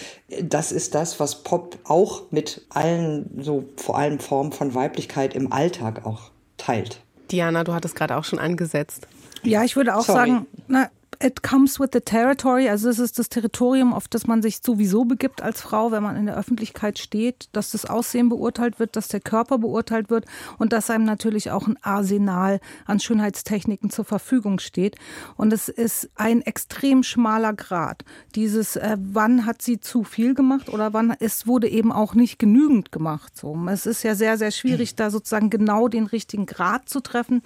das 0.40 0.70
ist 0.70 0.94
das, 0.94 1.18
was 1.18 1.42
Pop 1.42 1.78
auch 1.84 2.22
mit 2.30 2.64
allen, 2.68 3.42
so 3.42 3.64
vor 3.76 3.98
allem 3.98 4.20
Formen 4.20 4.52
von 4.52 4.74
Weiblichkeit 4.74 5.34
im 5.34 5.52
Alltag 5.52 6.06
auch 6.06 6.30
teilt. 6.56 7.00
Diana, 7.30 7.64
du 7.64 7.74
hattest 7.74 7.96
gerade 7.96 8.16
auch 8.16 8.24
schon 8.24 8.38
angesetzt. 8.38 9.08
Ja, 9.42 9.64
ich 9.64 9.74
würde 9.74 9.96
auch 9.96 10.04
Sorry. 10.04 10.30
sagen, 10.30 10.46
na, 10.68 10.90
it 11.22 11.42
comes 11.42 11.78
with 11.78 11.90
the 11.92 12.00
territory. 12.00 12.68
Also 12.68 12.88
es 12.88 12.98
ist 12.98 13.18
das 13.18 13.28
Territorium, 13.28 13.92
auf 13.92 14.08
das 14.08 14.26
man 14.26 14.40
sich 14.40 14.60
sowieso 14.64 15.04
begibt 15.04 15.42
als 15.42 15.60
Frau, 15.60 15.92
wenn 15.92 16.02
man 16.02 16.16
in 16.16 16.26
der 16.26 16.36
Öffentlichkeit 16.36 16.98
steht, 16.98 17.48
dass 17.52 17.72
das 17.72 17.84
Aussehen 17.84 18.30
beurteilt 18.30 18.78
wird, 18.78 18.96
dass 18.96 19.08
der 19.08 19.20
Körper 19.20 19.58
beurteilt 19.58 20.08
wird 20.08 20.24
und 20.58 20.72
dass 20.72 20.88
einem 20.88 21.04
natürlich 21.04 21.50
auch 21.50 21.66
ein 21.66 21.76
Arsenal 21.82 22.60
an 22.86 23.00
Schönheitstechniken 23.00 23.90
zur 23.90 24.06
Verfügung 24.06 24.60
steht. 24.60 24.96
Und 25.36 25.52
es 25.52 25.68
ist 25.68 26.08
ein 26.14 26.40
extrem 26.40 27.02
schmaler 27.02 27.52
Grad. 27.52 28.04
Dieses, 28.34 28.76
äh, 28.76 28.96
wann 28.98 29.44
hat 29.44 29.60
sie 29.60 29.78
zu 29.78 30.04
viel 30.04 30.34
gemacht 30.34 30.70
oder 30.70 30.94
wann 30.94 31.14
es 31.20 31.46
wurde 31.46 31.68
eben 31.68 31.92
auch 31.92 32.14
nicht 32.14 32.38
genügend 32.38 32.92
gemacht. 32.92 33.36
So, 33.36 33.58
es 33.68 33.84
ist 33.84 34.02
ja 34.04 34.14
sehr, 34.14 34.38
sehr 34.38 34.50
schwierig, 34.52 34.94
da 34.94 35.10
sozusagen 35.10 35.50
genau 35.50 35.88
den 35.88 36.06
richtigen 36.06 36.46
Grad 36.46 36.88
zu 36.88 37.00
treffen. 37.00 37.42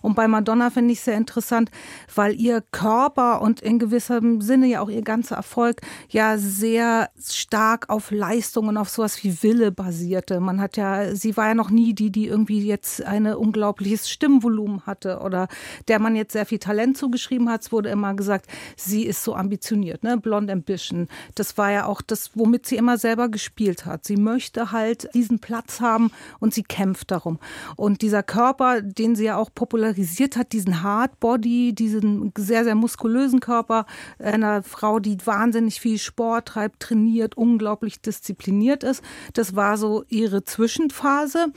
Und 0.00 0.14
bei 0.14 0.28
Madonna 0.28 0.70
finde 0.70 0.92
ich 0.92 1.00
sehr 1.00 1.16
interessant, 1.16 1.70
weil 2.14 2.40
ihr 2.40 2.62
Körper 2.70 3.15
Körper 3.16 3.40
und 3.42 3.60
in 3.60 3.78
gewissem 3.78 4.40
Sinne 4.40 4.66
ja 4.66 4.80
auch 4.80 4.90
ihr 4.90 5.02
ganzer 5.02 5.36
Erfolg 5.36 5.80
ja 6.10 6.36
sehr 6.38 7.08
stark 7.22 7.88
auf 7.88 8.10
Leistung 8.10 8.68
und 8.68 8.76
auf 8.76 8.90
sowas 8.90 9.22
wie 9.24 9.42
Wille 9.42 9.72
basierte. 9.72 10.40
Man 10.40 10.60
hat 10.60 10.76
ja, 10.76 11.14
sie 11.14 11.36
war 11.36 11.48
ja 11.48 11.54
noch 11.54 11.70
nie 11.70 11.94
die, 11.94 12.10
die 12.10 12.26
irgendwie 12.26 12.64
jetzt 12.64 13.02
ein 13.02 13.26
unglaubliches 13.26 14.10
Stimmvolumen 14.10 14.82
hatte 14.86 15.20
oder 15.20 15.48
der 15.88 15.98
man 15.98 16.14
jetzt 16.14 16.32
sehr 16.32 16.46
viel 16.46 16.58
Talent 16.58 16.98
zugeschrieben 16.98 17.48
hat. 17.48 17.62
Es 17.62 17.72
wurde 17.72 17.88
immer 17.88 18.14
gesagt, 18.14 18.46
sie 18.76 19.04
ist 19.04 19.24
so 19.24 19.34
ambitioniert, 19.34 20.02
ne? 20.02 20.18
Blonde 20.18 20.52
Ambition. 20.52 21.08
Das 21.34 21.56
war 21.56 21.70
ja 21.72 21.86
auch 21.86 22.02
das, 22.02 22.32
womit 22.34 22.66
sie 22.66 22.76
immer 22.76 22.98
selber 22.98 23.28
gespielt 23.28 23.86
hat. 23.86 24.04
Sie 24.04 24.16
möchte 24.16 24.72
halt 24.72 25.08
diesen 25.14 25.38
Platz 25.38 25.80
haben 25.80 26.10
und 26.38 26.52
sie 26.52 26.62
kämpft 26.62 27.10
darum. 27.10 27.38
Und 27.76 28.02
dieser 28.02 28.22
Körper, 28.22 28.82
den 28.82 29.16
sie 29.16 29.24
ja 29.24 29.36
auch 29.36 29.50
popularisiert 29.54 30.36
hat, 30.36 30.52
diesen 30.52 30.82
Hard 30.82 31.18
Body, 31.20 31.74
diesen 31.74 32.32
sehr, 32.36 32.64
sehr 32.64 32.74
muskulösen 32.74 33.05
muskulösen 33.06 33.40
Körper 33.40 33.86
einer 34.18 34.62
Frau, 34.62 34.98
die 34.98 35.16
wahnsinnig 35.24 35.80
viel 35.80 35.98
Sport 35.98 36.48
treibt, 36.48 36.80
trainiert, 36.80 37.36
unglaublich 37.36 38.00
diszipliniert 38.00 38.82
ist. 38.82 39.02
Das 39.32 39.54
war 39.54 39.76
so 39.76 40.04
ihre 40.08 40.44
Zwischenphase. 40.44 41.52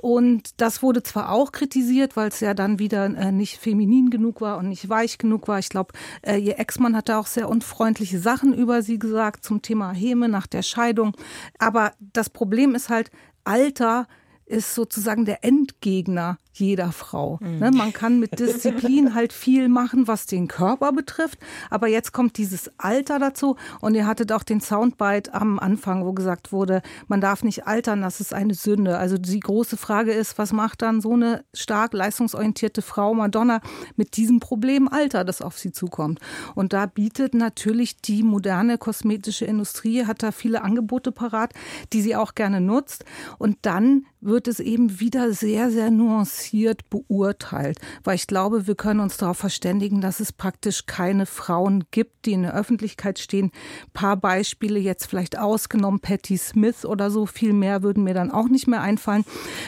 Und 0.00 0.60
das 0.60 0.82
wurde 0.82 1.02
zwar 1.02 1.32
auch 1.32 1.52
kritisiert, 1.52 2.16
weil 2.16 2.28
es 2.28 2.40
ja 2.40 2.54
dann 2.54 2.78
wieder 2.78 3.06
äh, 3.06 3.32
nicht 3.32 3.58
feminin 3.58 4.10
genug 4.10 4.40
war 4.40 4.58
und 4.58 4.68
nicht 4.68 4.88
weich 4.88 5.18
genug 5.18 5.48
war. 5.48 5.58
Ich 5.58 5.68
glaube, 5.68 5.92
äh, 6.22 6.36
ihr 6.36 6.58
Ex-Mann 6.58 6.96
hatte 6.96 7.18
auch 7.18 7.26
sehr 7.26 7.48
unfreundliche 7.48 8.18
Sachen 8.18 8.54
über 8.54 8.82
sie 8.82 8.98
gesagt 8.98 9.44
zum 9.44 9.60
Thema 9.62 9.92
Häme 9.92 10.28
nach 10.28 10.46
der 10.46 10.62
Scheidung. 10.62 11.16
Aber 11.58 11.92
das 11.98 12.30
Problem 12.30 12.74
ist 12.74 12.88
halt, 12.88 13.10
Alter 13.44 14.06
ist 14.46 14.74
sozusagen 14.74 15.24
der 15.24 15.44
Endgegner 15.44 16.38
jeder 16.52 16.92
Frau. 16.92 17.38
Mhm. 17.40 17.58
Ne, 17.58 17.70
man 17.70 17.92
kann 17.92 18.20
mit 18.20 18.38
Disziplin 18.38 19.14
halt 19.14 19.32
viel 19.32 19.68
machen, 19.68 20.06
was 20.06 20.26
den 20.26 20.48
Körper 20.48 20.92
betrifft. 20.92 21.38
Aber 21.70 21.88
jetzt 21.88 22.12
kommt 22.12 22.36
dieses 22.36 22.70
Alter 22.78 23.18
dazu. 23.18 23.56
Und 23.80 23.94
ihr 23.94 24.06
hattet 24.06 24.32
auch 24.32 24.42
den 24.42 24.60
Soundbite 24.60 25.32
am 25.32 25.58
Anfang, 25.58 26.04
wo 26.04 26.12
gesagt 26.12 26.52
wurde, 26.52 26.82
man 27.08 27.20
darf 27.20 27.42
nicht 27.42 27.66
altern, 27.66 28.02
das 28.02 28.20
ist 28.20 28.34
eine 28.34 28.54
Sünde. 28.54 28.98
Also 28.98 29.16
die 29.16 29.40
große 29.40 29.76
Frage 29.76 30.12
ist, 30.12 30.38
was 30.38 30.52
macht 30.52 30.82
dann 30.82 31.00
so 31.00 31.14
eine 31.14 31.44
stark 31.54 31.94
leistungsorientierte 31.94 32.82
Frau 32.82 33.14
Madonna 33.14 33.60
mit 33.96 34.16
diesem 34.16 34.40
Problem 34.40 34.88
Alter, 34.88 35.24
das 35.24 35.40
auf 35.40 35.58
sie 35.58 35.72
zukommt? 35.72 36.20
Und 36.54 36.72
da 36.72 36.86
bietet 36.86 37.34
natürlich 37.34 37.96
die 38.02 38.22
moderne 38.22 38.76
kosmetische 38.76 39.46
Industrie, 39.46 40.04
hat 40.04 40.22
da 40.22 40.32
viele 40.32 40.62
Angebote 40.62 41.12
parat, 41.12 41.54
die 41.92 42.02
sie 42.02 42.14
auch 42.14 42.34
gerne 42.34 42.60
nutzt. 42.60 43.04
Und 43.38 43.56
dann 43.62 44.06
wird 44.20 44.48
es 44.48 44.60
eben 44.60 45.00
wieder 45.00 45.32
sehr, 45.32 45.70
sehr 45.70 45.90
nuanciert 45.90 46.41
differenziert 46.42 46.88
beurteilt, 46.90 47.78
weil 48.04 48.16
ich 48.16 48.26
glaube, 48.26 48.66
wir 48.66 48.74
können 48.74 49.00
uns 49.00 49.16
darauf 49.16 49.38
verständigen, 49.38 50.00
dass 50.00 50.20
es 50.20 50.32
praktisch 50.32 50.86
keine 50.86 51.26
Frauen 51.26 51.84
gibt, 51.90 52.26
die 52.26 52.32
in 52.32 52.42
der 52.42 52.54
Öffentlichkeit 52.54 53.18
stehen. 53.18 53.46
Ein 53.46 53.90
paar 53.92 54.16
Beispiele 54.16 54.78
jetzt 54.78 55.06
vielleicht 55.06 55.38
ausgenommen, 55.38 56.00
Patti 56.00 56.36
Smith 56.36 56.84
oder 56.84 57.10
so, 57.10 57.26
viel 57.26 57.52
mehr 57.52 57.82
würden 57.82 58.04
mir 58.04 58.14
dann 58.14 58.30
auch 58.30 58.48
nicht 58.48 58.66
mehr 58.66 58.82
einfallen, 58.82 59.24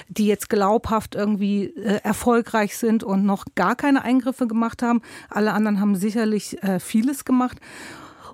die 0.09 0.27
jetzt 0.27 0.49
glaubhaft 0.49 1.15
irgendwie 1.15 1.67
äh, 1.77 2.01
erfolgreich 2.03 2.77
sind 2.77 3.05
und 3.05 3.25
noch 3.25 3.45
gar 3.55 3.77
keine 3.77 4.03
Eingriffe 4.03 4.47
gemacht 4.47 4.83
haben. 4.83 5.03
Alle 5.31 5.53
anderen 5.53 5.81
haben 5.81 5.97
sicherlich 5.97 6.63
äh, 6.63 6.81
vieles 6.81 7.25
gemacht. 7.25 7.59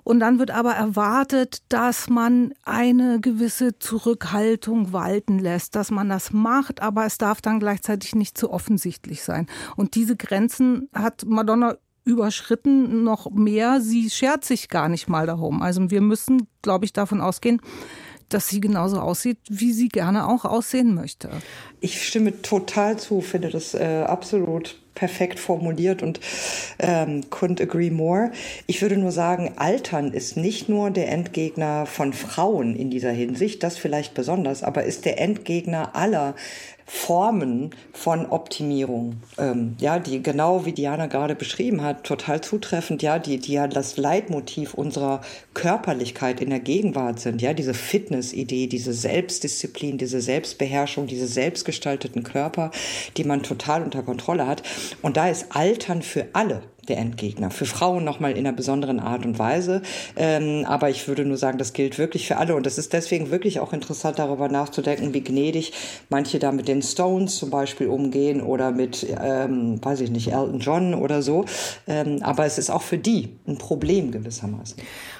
Und 0.03 0.19
dann 0.19 0.39
wird 0.39 0.51
aber 0.51 0.73
erwartet, 0.73 1.63
dass 1.69 2.09
man 2.09 2.53
eine 2.63 3.19
gewisse 3.19 3.77
Zurückhaltung 3.79 4.93
walten 4.93 5.39
lässt, 5.39 5.75
dass 5.75 5.91
man 5.91 6.09
das 6.09 6.33
macht, 6.33 6.81
aber 6.81 7.05
es 7.05 7.17
darf 7.17 7.41
dann 7.41 7.59
gleichzeitig 7.59 8.15
nicht 8.15 8.37
zu 8.37 8.51
offensichtlich 8.51 9.23
sein. 9.23 9.47
Und 9.75 9.95
diese 9.95 10.15
Grenzen 10.15 10.89
hat 10.93 11.25
Madonna 11.25 11.77
überschritten 12.03 13.03
noch 13.03 13.29
mehr. 13.29 13.79
Sie 13.81 14.09
schert 14.09 14.43
sich 14.43 14.69
gar 14.69 14.89
nicht 14.89 15.07
mal 15.07 15.27
darum. 15.27 15.61
Also 15.61 15.91
wir 15.91 16.01
müssen, 16.01 16.47
glaube 16.61 16.85
ich, 16.85 16.93
davon 16.93 17.21
ausgehen, 17.21 17.61
dass 18.33 18.47
sie 18.47 18.61
genauso 18.61 18.99
aussieht, 18.99 19.37
wie 19.49 19.73
sie 19.73 19.89
gerne 19.89 20.27
auch 20.27 20.45
aussehen 20.45 20.93
möchte. 20.93 21.29
Ich 21.79 22.05
stimme 22.07 22.41
total 22.41 22.97
zu, 22.97 23.21
finde 23.21 23.49
das 23.49 23.73
äh, 23.73 24.03
absolut 24.07 24.77
perfekt 24.95 25.39
formuliert 25.39 26.03
und 26.03 26.19
ähm, 26.79 27.21
couldn't 27.29 27.61
agree 27.61 27.89
more. 27.89 28.31
Ich 28.67 28.81
würde 28.81 28.97
nur 28.97 29.11
sagen, 29.11 29.53
Altern 29.55 30.11
ist 30.11 30.37
nicht 30.37 30.69
nur 30.69 30.91
der 30.91 31.09
Endgegner 31.09 31.85
von 31.85 32.13
Frauen 32.13 32.75
in 32.75 32.89
dieser 32.89 33.11
Hinsicht, 33.11 33.63
das 33.63 33.77
vielleicht 33.77 34.13
besonders, 34.13 34.63
aber 34.63 34.83
ist 34.83 35.05
der 35.05 35.19
Endgegner 35.19 35.95
aller 35.95 36.35
Formen 36.93 37.69
von 37.93 38.25
Optimierung, 38.25 39.15
ähm, 39.37 39.77
ja, 39.79 39.97
die 39.97 40.21
genau 40.21 40.65
wie 40.65 40.73
Diana 40.73 41.05
gerade 41.05 41.35
beschrieben 41.35 41.81
hat, 41.81 42.03
total 42.03 42.41
zutreffend, 42.41 43.01
ja, 43.01 43.17
die, 43.17 43.37
die 43.37 43.53
ja 43.53 43.67
das 43.67 43.95
Leitmotiv 43.95 44.73
unserer 44.73 45.21
Körperlichkeit 45.53 46.41
in 46.41 46.49
der 46.49 46.59
Gegenwart 46.59 47.21
sind, 47.21 47.41
ja, 47.41 47.53
diese 47.53 47.73
Fitness-Idee, 47.73 48.67
diese 48.67 48.91
Selbstdisziplin, 48.91 49.97
diese 49.97 50.19
Selbstbeherrschung, 50.19 51.07
diese 51.07 51.27
selbstgestalteten 51.27 52.23
Körper, 52.23 52.71
die 53.15 53.23
man 53.23 53.41
total 53.41 53.83
unter 53.83 54.03
Kontrolle 54.03 54.45
hat. 54.45 54.61
Und 55.01 55.15
da 55.15 55.29
ist 55.29 55.55
Altern 55.55 56.01
für 56.01 56.27
alle 56.33 56.61
Endgegner. 56.95 57.51
Für 57.51 57.65
Frauen 57.65 58.03
nochmal 58.03 58.31
in 58.31 58.39
einer 58.39 58.55
besonderen 58.55 58.99
Art 58.99 59.25
und 59.25 59.39
Weise. 59.39 59.81
Ähm, 60.15 60.65
aber 60.67 60.89
ich 60.89 61.07
würde 61.07 61.25
nur 61.25 61.37
sagen, 61.37 61.57
das 61.57 61.73
gilt 61.73 61.97
wirklich 61.97 62.27
für 62.27 62.37
alle. 62.37 62.55
Und 62.55 62.65
das 62.65 62.77
ist 62.77 62.93
deswegen 62.93 63.31
wirklich 63.31 63.59
auch 63.59 63.73
interessant, 63.73 64.19
darüber 64.19 64.47
nachzudenken, 64.47 65.13
wie 65.13 65.21
gnädig 65.23 65.73
manche 66.09 66.39
da 66.39 66.51
mit 66.51 66.67
den 66.67 66.81
Stones 66.81 67.37
zum 67.37 67.49
Beispiel 67.49 67.87
umgehen 67.87 68.41
oder 68.41 68.71
mit, 68.71 69.05
ähm, 69.21 69.83
weiß 69.83 70.01
ich 70.01 70.11
nicht, 70.11 70.31
Elton 70.31 70.59
John 70.59 70.93
oder 70.93 71.21
so. 71.21 71.45
Ähm, 71.87 72.19
aber 72.21 72.45
es 72.45 72.57
ist 72.57 72.69
auch 72.69 72.81
für 72.81 72.97
die 72.97 73.29
ein 73.47 73.57
Problem 73.57 74.11
gewissermaßen. 74.11 74.77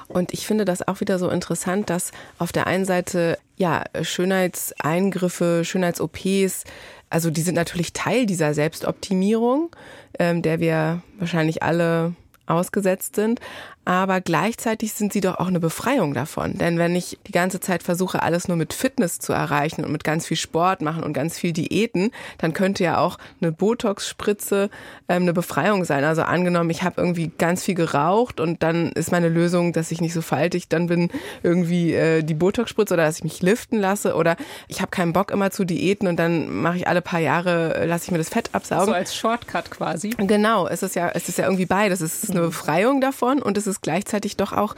Und 0.07 0.33
ich 0.33 0.45
finde 0.45 0.65
das 0.65 0.87
auch 0.87 0.99
wieder 0.99 1.19
so 1.19 1.29
interessant, 1.29 1.89
dass 1.89 2.11
auf 2.37 2.51
der 2.51 2.67
einen 2.67 2.85
Seite 2.85 3.37
ja 3.55 3.83
Schönheitseingriffe, 4.01 5.63
Schönheits-OPs 5.63 6.65
also 7.11 7.29
die 7.29 7.41
sind 7.41 7.55
natürlich 7.55 7.91
Teil 7.93 8.25
dieser 8.25 8.53
Selbstoptimierung, 8.53 9.75
ähm, 10.19 10.41
der 10.41 10.59
wir 10.59 11.01
wahrscheinlich 11.19 11.63
alle 11.63 12.13
ausgesetzt 12.45 13.15
sind 13.15 13.39
aber 13.83 14.21
gleichzeitig 14.21 14.93
sind 14.93 15.11
sie 15.11 15.21
doch 15.21 15.39
auch 15.39 15.47
eine 15.47 15.59
Befreiung 15.59 16.13
davon. 16.13 16.57
Denn 16.57 16.77
wenn 16.77 16.95
ich 16.95 17.17
die 17.25 17.31
ganze 17.31 17.59
Zeit 17.59 17.81
versuche, 17.81 18.21
alles 18.21 18.47
nur 18.47 18.55
mit 18.55 18.73
Fitness 18.73 19.17
zu 19.17 19.33
erreichen 19.33 19.83
und 19.83 19.91
mit 19.91 20.03
ganz 20.03 20.27
viel 20.27 20.37
Sport 20.37 20.81
machen 20.81 21.03
und 21.03 21.13
ganz 21.13 21.39
viel 21.39 21.51
Diäten, 21.51 22.11
dann 22.37 22.53
könnte 22.53 22.83
ja 22.83 22.99
auch 22.99 23.17
eine 23.41 23.51
Botox-Spritze 23.51 24.69
ähm, 25.09 25.23
eine 25.23 25.33
Befreiung 25.33 25.83
sein. 25.83 26.03
Also 26.03 26.21
angenommen, 26.21 26.69
ich 26.69 26.83
habe 26.83 27.01
irgendwie 27.01 27.31
ganz 27.39 27.63
viel 27.63 27.73
geraucht 27.73 28.39
und 28.39 28.61
dann 28.61 28.91
ist 28.91 29.11
meine 29.11 29.29
Lösung, 29.29 29.73
dass 29.73 29.91
ich 29.91 29.99
nicht 29.99 30.13
so 30.13 30.21
faltig 30.21 30.67
dann 30.67 30.85
bin, 30.85 31.09
irgendwie 31.41 31.93
äh, 31.93 32.21
die 32.21 32.35
Botox-Spritze 32.35 32.93
oder 32.93 33.05
dass 33.05 33.17
ich 33.17 33.23
mich 33.23 33.41
liften 33.41 33.79
lasse 33.79 34.15
oder 34.15 34.35
ich 34.67 34.81
habe 34.81 34.91
keinen 34.91 35.11
Bock 35.11 35.31
immer 35.31 35.49
zu 35.49 35.65
Diäten 35.65 36.07
und 36.07 36.17
dann 36.17 36.53
mache 36.53 36.77
ich 36.77 36.87
alle 36.87 37.01
paar 37.01 37.19
Jahre, 37.19 37.75
äh, 37.75 37.85
lasse 37.87 38.05
ich 38.05 38.11
mir 38.11 38.19
das 38.19 38.29
Fett 38.29 38.51
absaugen. 38.53 38.85
So 38.85 38.93
als 38.93 39.15
Shortcut 39.15 39.71
quasi. 39.71 40.11
Genau, 40.11 40.67
es 40.67 40.83
ist 40.83 40.95
ja, 40.95 41.09
es 41.09 41.27
ist 41.29 41.39
ja 41.39 41.45
irgendwie 41.45 41.65
beides. 41.65 42.01
Es 42.01 42.23
ist 42.23 42.30
eine 42.31 42.41
Befreiung 42.41 43.01
davon 43.01 43.41
und 43.41 43.57
es 43.57 43.67
ist 43.67 43.81
gleichzeitig 43.81 44.37
doch 44.37 44.53
auch 44.53 44.75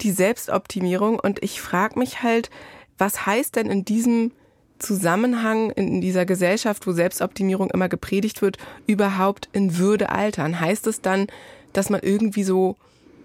die 0.00 0.10
Selbstoptimierung. 0.10 1.18
Und 1.18 1.42
ich 1.42 1.60
frage 1.60 1.98
mich 1.98 2.22
halt, 2.22 2.50
was 2.98 3.26
heißt 3.26 3.56
denn 3.56 3.70
in 3.70 3.84
diesem 3.84 4.32
Zusammenhang 4.78 5.70
in 5.70 6.00
dieser 6.00 6.26
Gesellschaft, 6.26 6.86
wo 6.86 6.92
Selbstoptimierung 6.92 7.70
immer 7.70 7.88
gepredigt 7.88 8.42
wird, 8.42 8.58
überhaupt 8.86 9.48
in 9.52 9.78
Würde 9.78 10.10
altern? 10.10 10.60
Heißt 10.60 10.86
es 10.86 11.00
dann, 11.00 11.26
dass 11.72 11.90
man 11.90 12.00
irgendwie 12.02 12.42
so, 12.42 12.76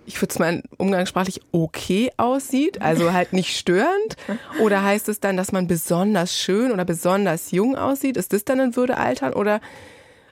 ich 0.05 0.21
würde 0.21 0.31
es 0.31 0.39
mal 0.39 0.63
umgangssprachlich 0.77 1.41
okay 1.51 2.11
aussieht, 2.17 2.81
also 2.81 3.11
halt 3.11 3.33
nicht 3.33 3.57
störend? 3.57 4.15
Oder 4.61 4.83
heißt 4.83 5.09
es 5.09 5.19
dann, 5.19 5.37
dass 5.37 5.51
man 5.51 5.67
besonders 5.67 6.37
schön 6.37 6.71
oder 6.71 6.85
besonders 6.85 7.51
jung 7.51 7.75
aussieht? 7.75 8.17
Ist 8.17 8.33
das 8.33 8.45
dann 8.45 8.59
in 8.59 8.75
Würde 8.75 8.97
altern? 8.97 9.33
Oder 9.33 9.59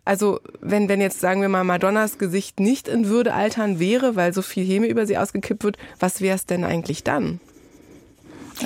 also 0.09 0.39
wenn, 0.59 0.89
wenn 0.89 1.01
jetzt, 1.01 1.19
sagen 1.19 1.39
wir 1.39 1.49
mal, 1.49 1.63
Madonnas 1.63 2.17
Gesicht 2.17 2.59
nicht 2.59 2.87
in 2.87 3.09
Würde 3.09 3.31
altern 3.31 3.77
wäre, 3.79 4.15
weil 4.15 4.33
so 4.33 4.41
viel 4.41 4.65
Häme 4.65 4.87
über 4.87 5.05
sie 5.05 5.19
ausgekippt 5.19 5.63
wird, 5.63 5.77
was 5.99 6.19
wäre 6.19 6.35
es 6.35 6.47
denn 6.47 6.63
eigentlich 6.63 7.03
dann? 7.03 7.39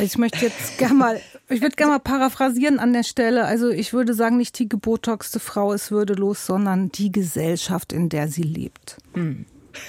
Ich 0.02 0.18
möchte 0.18 0.46
jetzt 0.46 0.78
gerne 0.78 0.94
mal, 0.94 1.20
ich 1.50 1.62
würde 1.62 1.76
gerne 1.76 1.92
mal 1.92 2.00
paraphrasieren 2.00 2.80
an 2.80 2.94
der 2.94 3.04
Stelle. 3.04 3.44
Also 3.44 3.70
ich 3.72 3.92
würde 3.92 4.14
sagen, 4.14 4.38
nicht 4.38 4.58
die 4.58 4.70
gebotoxte 4.70 5.42
Frau 5.42 5.74
ist 5.74 5.92
würdelos, 5.92 6.46
sondern 6.46 6.94
die 6.94 7.12
Gesellschaft, 7.12 7.92
in 7.92 8.08
der 8.08 8.30
sie 8.30 8.44
lebt. 8.44 8.96
Hm. 9.14 9.46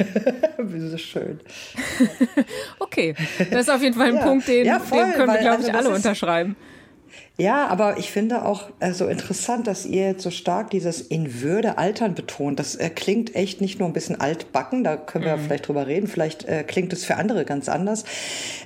Wie 0.58 0.88
so 0.88 0.98
schön. 0.98 1.38
okay, 2.80 3.14
das 3.38 3.68
ist 3.68 3.70
auf 3.70 3.80
jeden 3.80 3.94
Fall 3.94 4.08
ein 4.08 4.16
ja. 4.16 4.22
Punkt, 4.26 4.48
den, 4.48 4.66
ja, 4.66 4.80
voll, 4.80 5.04
den 5.04 5.12
können 5.12 5.32
wir, 5.32 5.40
glaube 5.40 5.62
ich, 5.62 5.72
also 5.72 5.78
alle 5.78 5.96
unterschreiben. 5.96 6.56
Ja, 7.36 7.66
aber 7.66 7.98
ich 7.98 8.12
finde 8.12 8.44
auch 8.44 8.70
äh, 8.78 8.92
so 8.92 9.08
interessant, 9.08 9.66
dass 9.66 9.86
ihr 9.86 10.06
jetzt 10.06 10.22
so 10.22 10.30
stark 10.30 10.70
dieses 10.70 11.00
in 11.00 11.42
Würde 11.42 11.78
altern 11.78 12.14
betont. 12.14 12.60
Das 12.60 12.76
äh, 12.76 12.90
klingt 12.90 13.34
echt 13.34 13.60
nicht 13.60 13.80
nur 13.80 13.88
ein 13.88 13.92
bisschen 13.92 14.20
altbacken, 14.20 14.84
da 14.84 14.96
können 14.96 15.24
wir 15.24 15.36
mhm. 15.36 15.40
vielleicht 15.40 15.66
drüber 15.66 15.88
reden. 15.88 16.06
Vielleicht 16.06 16.44
äh, 16.44 16.62
klingt 16.62 16.92
es 16.92 17.04
für 17.04 17.16
andere 17.16 17.44
ganz 17.44 17.68
anders. 17.68 18.04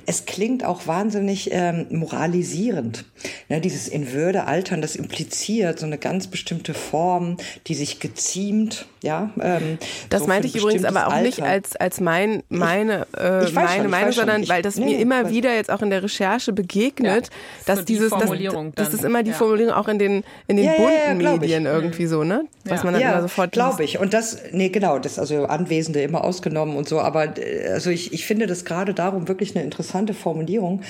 Es 0.04 0.26
klingt 0.26 0.66
auch 0.66 0.87
wahnsinnig 0.87 1.48
ähm, 1.50 1.87
moralisierend. 1.88 3.06
Ne, 3.48 3.62
dieses 3.62 3.88
in 3.88 4.12
Würde 4.12 4.44
altern, 4.44 4.82
das 4.82 4.96
impliziert 4.96 5.78
so 5.78 5.87
eine 5.87 5.96
ganz 5.96 6.26
bestimmte 6.26 6.75
Form, 6.75 7.38
die 7.68 7.75
sich 7.75 8.00
geziemt, 8.00 8.87
ja. 9.02 9.30
Ähm, 9.40 9.78
das 10.10 10.22
so 10.22 10.26
meinte 10.28 10.46
ich 10.46 10.56
übrigens 10.56 10.84
aber 10.84 11.06
auch 11.06 11.12
Alter. 11.12 11.26
nicht 11.26 11.42
als, 11.42 11.75
als 11.76 12.00
mein, 12.00 12.42
meine, 12.48 13.06
äh, 13.16 13.42
ich, 13.42 13.48
ich 13.48 13.54
meine 13.54 13.82
schon, 13.82 13.90
Meinung, 13.90 14.12
sondern 14.12 14.42
ich, 14.42 14.48
weil 14.48 14.62
das 14.62 14.76
nee, 14.76 14.84
mir 14.84 14.98
immer 14.98 15.30
wieder 15.30 15.54
jetzt 15.54 15.70
auch 15.70 15.82
in 15.82 15.90
der 15.90 16.02
Recherche 16.02 16.52
begegnet, 16.52 17.26
ja, 17.26 17.32
dass 17.66 17.84
dieses, 17.84 18.10
das, 18.10 18.30
Formulierung. 18.58 18.72
Das 18.74 18.94
ist 18.94 19.04
immer 19.04 19.22
die 19.22 19.30
ja. 19.30 19.36
Formulierung 19.36 19.72
auch 19.72 19.88
in 19.88 19.98
den, 19.98 20.24
in 20.46 20.56
den 20.56 20.66
ja, 20.66 20.72
bunten 20.72 21.20
ja, 21.20 21.32
Medien 21.32 21.62
ich. 21.62 21.68
irgendwie 21.68 22.06
so, 22.06 22.24
ne? 22.24 22.44
Was 22.64 22.84
man 22.84 22.94
dann 22.94 23.02
immer 23.02 23.22
sofort 23.22 23.52
glaube 23.52 23.84
ich. 23.84 23.98
Und 23.98 24.12
das, 24.12 24.38
nee, 24.52 24.68
genau, 24.68 24.98
das 24.98 25.18
also 25.18 25.46
Anwesende 25.46 26.02
immer 26.02 26.24
ausgenommen 26.24 26.76
und 26.76 26.88
so. 26.88 27.00
Aber 27.00 27.38
äh, 27.38 27.68
also 27.68 27.90
ich, 27.90 28.12
ich 28.12 28.26
finde 28.26 28.46
das 28.46 28.64
gerade 28.64 28.94
darum 28.94 29.28
wirklich 29.28 29.54
eine 29.54 29.64
interessante 29.64 30.14
Formulierung, 30.14 30.82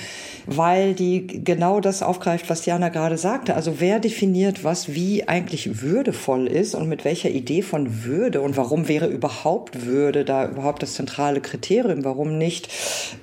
weil 0.45 0.93
die 0.93 1.43
genau 1.43 1.79
das 1.79 2.03
aufgreift, 2.03 2.49
was 2.49 2.65
Jana 2.65 2.89
gerade 2.89 3.17
sagte. 3.17 3.55
Also 3.55 3.79
wer 3.79 3.99
definiert, 3.99 4.63
was 4.63 4.93
wie 4.93 5.27
eigentlich 5.27 5.81
würdevoll 5.81 6.47
ist 6.47 6.75
und 6.75 6.89
mit 6.89 7.05
welcher 7.05 7.29
Idee 7.29 7.61
von 7.61 8.03
Würde 8.03 8.41
und 8.41 8.57
warum 8.57 8.87
wäre 8.87 9.07
überhaupt 9.07 9.85
Würde 9.85 10.25
da 10.25 10.47
überhaupt 10.47 10.83
das 10.83 10.93
zentrale 10.93 11.41
Kriterium? 11.41 12.03
Warum 12.03 12.37
nicht 12.37 12.69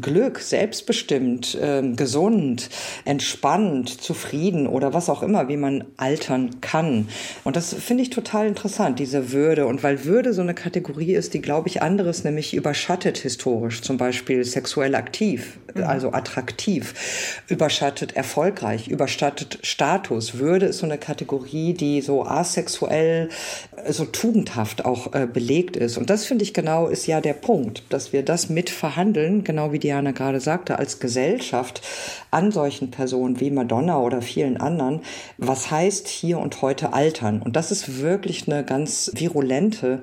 Glück, 0.01 0.41
selbstbestimmt, 0.41 1.55
äh, 1.57 1.83
gesund, 1.95 2.71
entspannt, 3.05 3.89
zufrieden? 3.89 4.36
Zufrieden 4.37 4.67
oder 4.67 4.93
was 4.93 5.09
auch 5.09 5.23
immer, 5.23 5.49
wie 5.49 5.57
man 5.57 5.85
altern 5.97 6.61
kann. 6.61 7.09
Und 7.45 7.57
das 7.57 7.73
finde 7.75 8.03
ich 8.03 8.11
total 8.11 8.47
interessant, 8.47 8.99
diese 8.99 9.33
Würde. 9.33 9.67
Und 9.67 9.83
weil 9.83 10.05
Würde 10.05 10.33
so 10.35 10.43
eine 10.43 10.55
Kategorie 10.55 11.15
ist, 11.15 11.33
die, 11.35 11.41
glaube 11.41 11.69
ich, 11.69 11.83
anderes 11.83 12.25
nämlich 12.25 12.55
überschattet 12.55 13.19
historisch, 13.19 13.81
zum 13.81 13.97
Beispiel 13.97 14.45
sexuell 14.45 14.95
aktiv, 14.95 15.59
mhm. 15.75 15.85
also 15.85 16.13
attraktiv, 16.13 17.43
überschattet 17.49 18.15
erfolgreich, 18.15 18.89
überschattet 18.89 19.59
Status. 19.63 20.39
Würde 20.39 20.67
ist 20.67 20.79
so 20.79 20.87
eine 20.87 20.99
Kategorie, 20.99 21.73
die 21.73 22.03
so 22.03 22.25
asexuell, 22.25 23.31
so 23.89 24.05
tugendhaft 24.05 24.85
auch 24.85 25.15
äh, 25.15 25.27
belegt 25.27 25.77
ist. 25.77 25.97
Und 25.97 26.11
das 26.11 26.27
finde 26.27 26.45
ich 26.45 26.53
genau 26.53 26.89
ist 26.89 27.07
ja 27.07 27.21
der 27.21 27.35
Punkt, 27.35 27.85
dass 27.89 28.13
wir 28.13 28.23
das 28.23 28.51
mit 28.51 28.69
verhandeln, 28.69 29.45
genau 29.45 29.73
wie 29.73 29.79
Diana 29.79 30.11
gerade 30.11 30.41
sagte, 30.41 30.79
als 30.79 31.01
Gesellschaft 31.01 31.81
an 32.31 32.51
solchen 32.51 32.91
Personen 32.91 33.41
wie 33.41 33.51
Madonna 33.51 33.99
oder 33.99 34.21
vielen 34.27 34.59
anderen, 34.59 35.01
was 35.39 35.71
heißt 35.71 36.09
hier 36.09 36.39
und 36.39 36.61
heute 36.63 36.93
altern? 36.93 37.41
Und 37.41 37.57
das 37.57 37.71
ist 37.71 38.01
wirklich 38.01 38.47
eine 38.47 38.65
ganz 38.65 39.11
virulente 39.15 40.03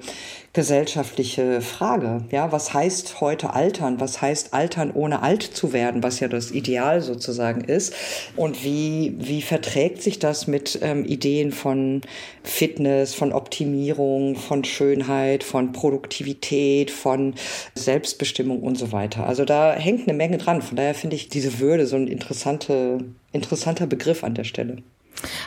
gesellschaftliche 0.54 1.62
Frage. 1.62 2.26
Ja, 2.30 2.52
was 2.52 2.76
heißt 2.76 3.20
heute 3.22 3.54
altern? 3.54 4.00
Was 4.00 4.22
heißt 4.22 4.54
altern 4.54 4.92
ohne 4.92 5.24
alt 5.24 5.42
zu 5.42 5.74
werden, 5.74 6.04
was 6.04 6.20
ja 6.20 6.28
das 6.28 6.52
Ideal 6.52 7.02
sozusagen 7.02 7.62
ist? 7.62 7.96
Und 8.36 8.64
wie, 8.64 9.16
wie 9.18 9.42
verträgt 9.42 10.04
sich 10.04 10.20
das 10.20 10.46
mit 10.46 10.78
ähm, 10.84 11.06
Ideen 11.06 11.52
von 11.52 12.02
Fitness, 12.44 13.16
von 13.16 13.34
Optimierung, 13.34 14.36
von 14.36 14.64
Schönheit, 14.64 15.44
von 15.44 15.72
Produktivität, 15.72 16.92
von 16.92 17.34
Selbstbestimmung 17.74 18.62
und 18.62 18.78
so 18.78 18.92
weiter? 18.92 19.26
Also 19.26 19.46
da 19.46 19.74
hängt 19.74 20.08
eine 20.08 20.16
Menge 20.16 20.38
dran. 20.38 20.62
Von 20.62 20.78
daher 20.78 20.94
finde 20.94 21.16
ich 21.16 21.30
diese 21.30 21.60
Würde 21.60 21.88
so 21.88 21.96
ein 21.96 22.08
interessante, 22.08 23.00
interessanter 23.32 23.88
Begriff 23.88 24.24
an 24.24 24.36
der 24.36 24.44
Stelle. 24.44 24.84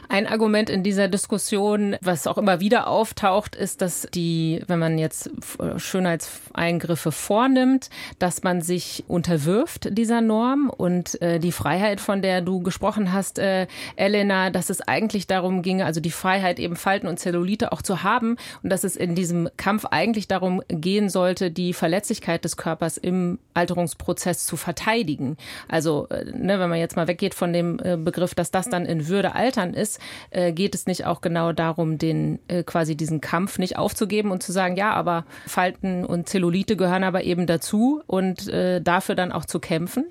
Ein 0.09 0.27
Argument 0.27 0.71
in 0.71 0.83
dieser 0.83 1.09
Diskussion, 1.09 1.97
was 2.01 2.27
auch 2.27 2.39
immer 2.39 2.61
wieder 2.61 2.87
auftaucht, 2.87 3.57
ist, 3.57 3.83
dass 3.83 4.09
die, 4.15 4.63
wenn 4.67 4.79
man 4.79 4.99
jetzt 4.99 5.31
Schönheitseingriffe 5.77 7.13
vornimmt, 7.13 7.91
dass 8.19 8.43
man 8.43 8.61
sich 8.61 9.05
unterwirft 9.09 9.97
dieser 9.97 10.21
Norm 10.21 10.71
und 10.71 11.21
äh, 11.21 11.39
die 11.39 11.53
Freiheit, 11.53 12.01
von 12.01 12.23
der 12.23 12.41
du 12.41 12.61
gesprochen 12.61 13.13
hast, 13.13 13.39
äh, 13.39 13.67
Elena, 13.97 14.51
dass 14.51 14.71
es 14.71 14.81
eigentlich 14.81 15.27
darum 15.27 15.63
ginge, 15.63 15.85
also 15.85 16.01
die 16.01 16.11
Freiheit 16.11 16.59
eben 16.59 16.77
Falten 16.77 17.07
und 17.07 17.19
Zellulite 17.19 17.73
auch 17.73 17.83
zu 17.83 18.03
haben 18.03 18.37
und 18.63 18.71
dass 18.71 18.85
es 18.85 18.97
in 18.97 19.15
diesem 19.15 19.49
Kampf 19.57 19.87
eigentlich 19.87 20.29
darum 20.29 20.63
gehen 20.69 21.09
sollte, 21.09 21.51
die 21.51 21.73
Verletzlichkeit 21.73 22.45
des 22.45 22.57
Körpers 22.57 22.97
im 22.97 23.39
Alterungsprozess 23.55 24.47
zu 24.47 24.57
verteidigen. 24.57 25.37
Also, 25.69 26.09
äh, 26.11 26.25
ne, 26.25 26.59
wenn 26.61 26.71
man 26.71 26.79
jetzt 26.79 26.97
mal 26.97 27.09
weggeht 27.09 27.35
von 27.35 27.53
dem 27.53 27.79
äh, 27.83 27.97
Begriff, 27.97 28.35
dass 28.35 28.51
das 28.51 28.69
dann 28.69 28.87
in 28.87 29.09
Würde 29.09 29.35
altern 29.35 29.66
Eltern 29.67 29.75
ist, 29.75 30.01
äh, 30.31 30.53
geht 30.53 30.75
es 30.75 30.87
nicht 30.87 31.05
auch 31.05 31.21
genau 31.21 31.53
darum, 31.53 31.99
den 31.99 32.39
äh, 32.49 32.63
quasi 32.63 32.97
diesen 32.97 33.21
Kampf 33.21 33.59
nicht 33.59 33.77
aufzugeben 33.77 34.31
und 34.31 34.43
zu 34.43 34.53
sagen, 34.53 34.77
ja, 34.77 34.93
aber 34.93 35.25
Falten 35.47 36.05
und 36.05 36.29
Zellulite 36.29 36.77
gehören 36.77 37.05
aber 37.05 37.25
eben 37.25 37.47
dazu 37.47 38.03
und 38.07 38.49
äh, 38.49 38.81
dafür 38.81 39.15
dann 39.15 39.33
auch 39.33 39.45
zu 39.45 39.59
kämpfen? 39.59 40.07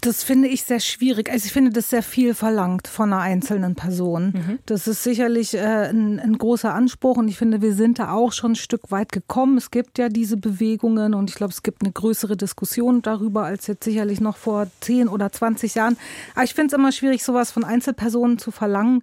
Das 0.00 0.22
finde 0.22 0.46
ich 0.48 0.62
sehr 0.62 0.78
schwierig. 0.78 1.30
Also 1.30 1.46
ich 1.46 1.52
finde 1.52 1.72
das 1.72 1.90
sehr 1.90 2.04
viel 2.04 2.34
verlangt 2.34 2.86
von 2.86 3.12
einer 3.12 3.22
einzelnen 3.22 3.74
Person. 3.74 4.32
Mhm. 4.34 4.58
Das 4.66 4.86
ist 4.86 5.02
sicherlich 5.02 5.54
äh, 5.54 5.88
ein, 5.88 6.20
ein, 6.20 6.38
großer 6.38 6.72
Anspruch 6.72 7.16
und 7.16 7.26
ich 7.26 7.36
finde, 7.36 7.62
wir 7.62 7.74
sind 7.74 7.98
da 7.98 8.12
auch 8.12 8.32
schon 8.32 8.52
ein 8.52 8.56
Stück 8.56 8.90
weit 8.90 9.10
gekommen. 9.10 9.56
Es 9.56 9.70
gibt 9.70 9.98
ja 9.98 10.08
diese 10.08 10.36
Bewegungen 10.36 11.14
und 11.14 11.30
ich 11.30 11.36
glaube, 11.36 11.52
es 11.52 11.64
gibt 11.64 11.82
eine 11.82 11.92
größere 11.92 12.36
Diskussion 12.36 13.02
darüber 13.02 13.44
als 13.44 13.66
jetzt 13.66 13.84
sicherlich 13.84 14.20
noch 14.20 14.36
vor 14.36 14.68
10 14.80 15.08
oder 15.08 15.32
20 15.32 15.74
Jahren. 15.74 15.96
Aber 16.34 16.44
ich 16.44 16.54
finde 16.54 16.68
es 16.68 16.78
immer 16.78 16.92
schwierig, 16.92 17.24
sowas 17.24 17.50
von 17.50 17.64
Einzelpersonen 17.64 18.38
zu 18.38 18.52
verlangen, 18.52 19.02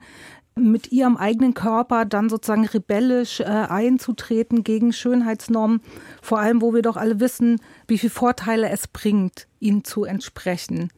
mit 0.58 0.92
ihrem 0.94 1.18
eigenen 1.18 1.54
Körper 1.54 2.06
dann 2.06 2.30
sozusagen 2.30 2.66
rebellisch 2.66 3.42
äh, 3.42 3.44
einzutreten 3.44 4.64
gegen 4.64 4.94
Schönheitsnormen, 4.94 5.82
vor 6.22 6.40
allem 6.40 6.62
wo 6.62 6.74
wir 6.74 6.82
doch 6.82 6.96
alle 6.96 7.20
wissen, 7.20 7.60
wie 7.88 7.98
viele 7.98 8.12
Vorteile 8.12 8.70
es 8.70 8.88
bringt, 8.88 9.48
ihnen 9.60 9.84
zu 9.84 10.06
entsprechen. 10.06 10.90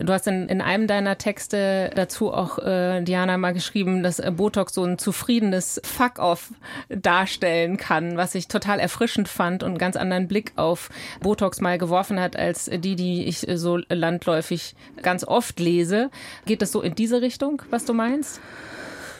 Du 0.00 0.12
hast 0.12 0.26
in, 0.26 0.48
in 0.48 0.60
einem 0.60 0.88
deiner 0.88 1.16
Texte 1.16 1.90
dazu 1.94 2.32
auch, 2.32 2.58
äh, 2.58 3.02
Diana, 3.02 3.38
mal 3.38 3.52
geschrieben, 3.52 4.02
dass 4.02 4.18
äh, 4.18 4.32
Botox 4.32 4.74
so 4.74 4.82
ein 4.82 4.98
zufriedenes 4.98 5.80
Fuck-off 5.84 6.52
darstellen 6.88 7.76
kann, 7.76 8.16
was 8.16 8.34
ich 8.34 8.48
total 8.48 8.80
erfrischend 8.80 9.28
fand 9.28 9.62
und 9.62 9.70
einen 9.70 9.78
ganz 9.78 9.94
anderen 9.94 10.26
Blick 10.26 10.52
auf 10.56 10.90
Botox 11.20 11.60
mal 11.60 11.78
geworfen 11.78 12.18
hat, 12.18 12.34
als 12.34 12.68
die, 12.68 12.96
die 12.96 13.26
ich 13.26 13.46
so 13.54 13.78
landläufig 13.88 14.74
ganz 15.02 15.22
oft 15.22 15.60
lese. 15.60 16.10
Geht 16.46 16.62
das 16.62 16.72
so 16.72 16.82
in 16.82 16.96
diese 16.96 17.22
Richtung, 17.22 17.62
was 17.70 17.84
du 17.84 17.94
meinst? 17.94 18.40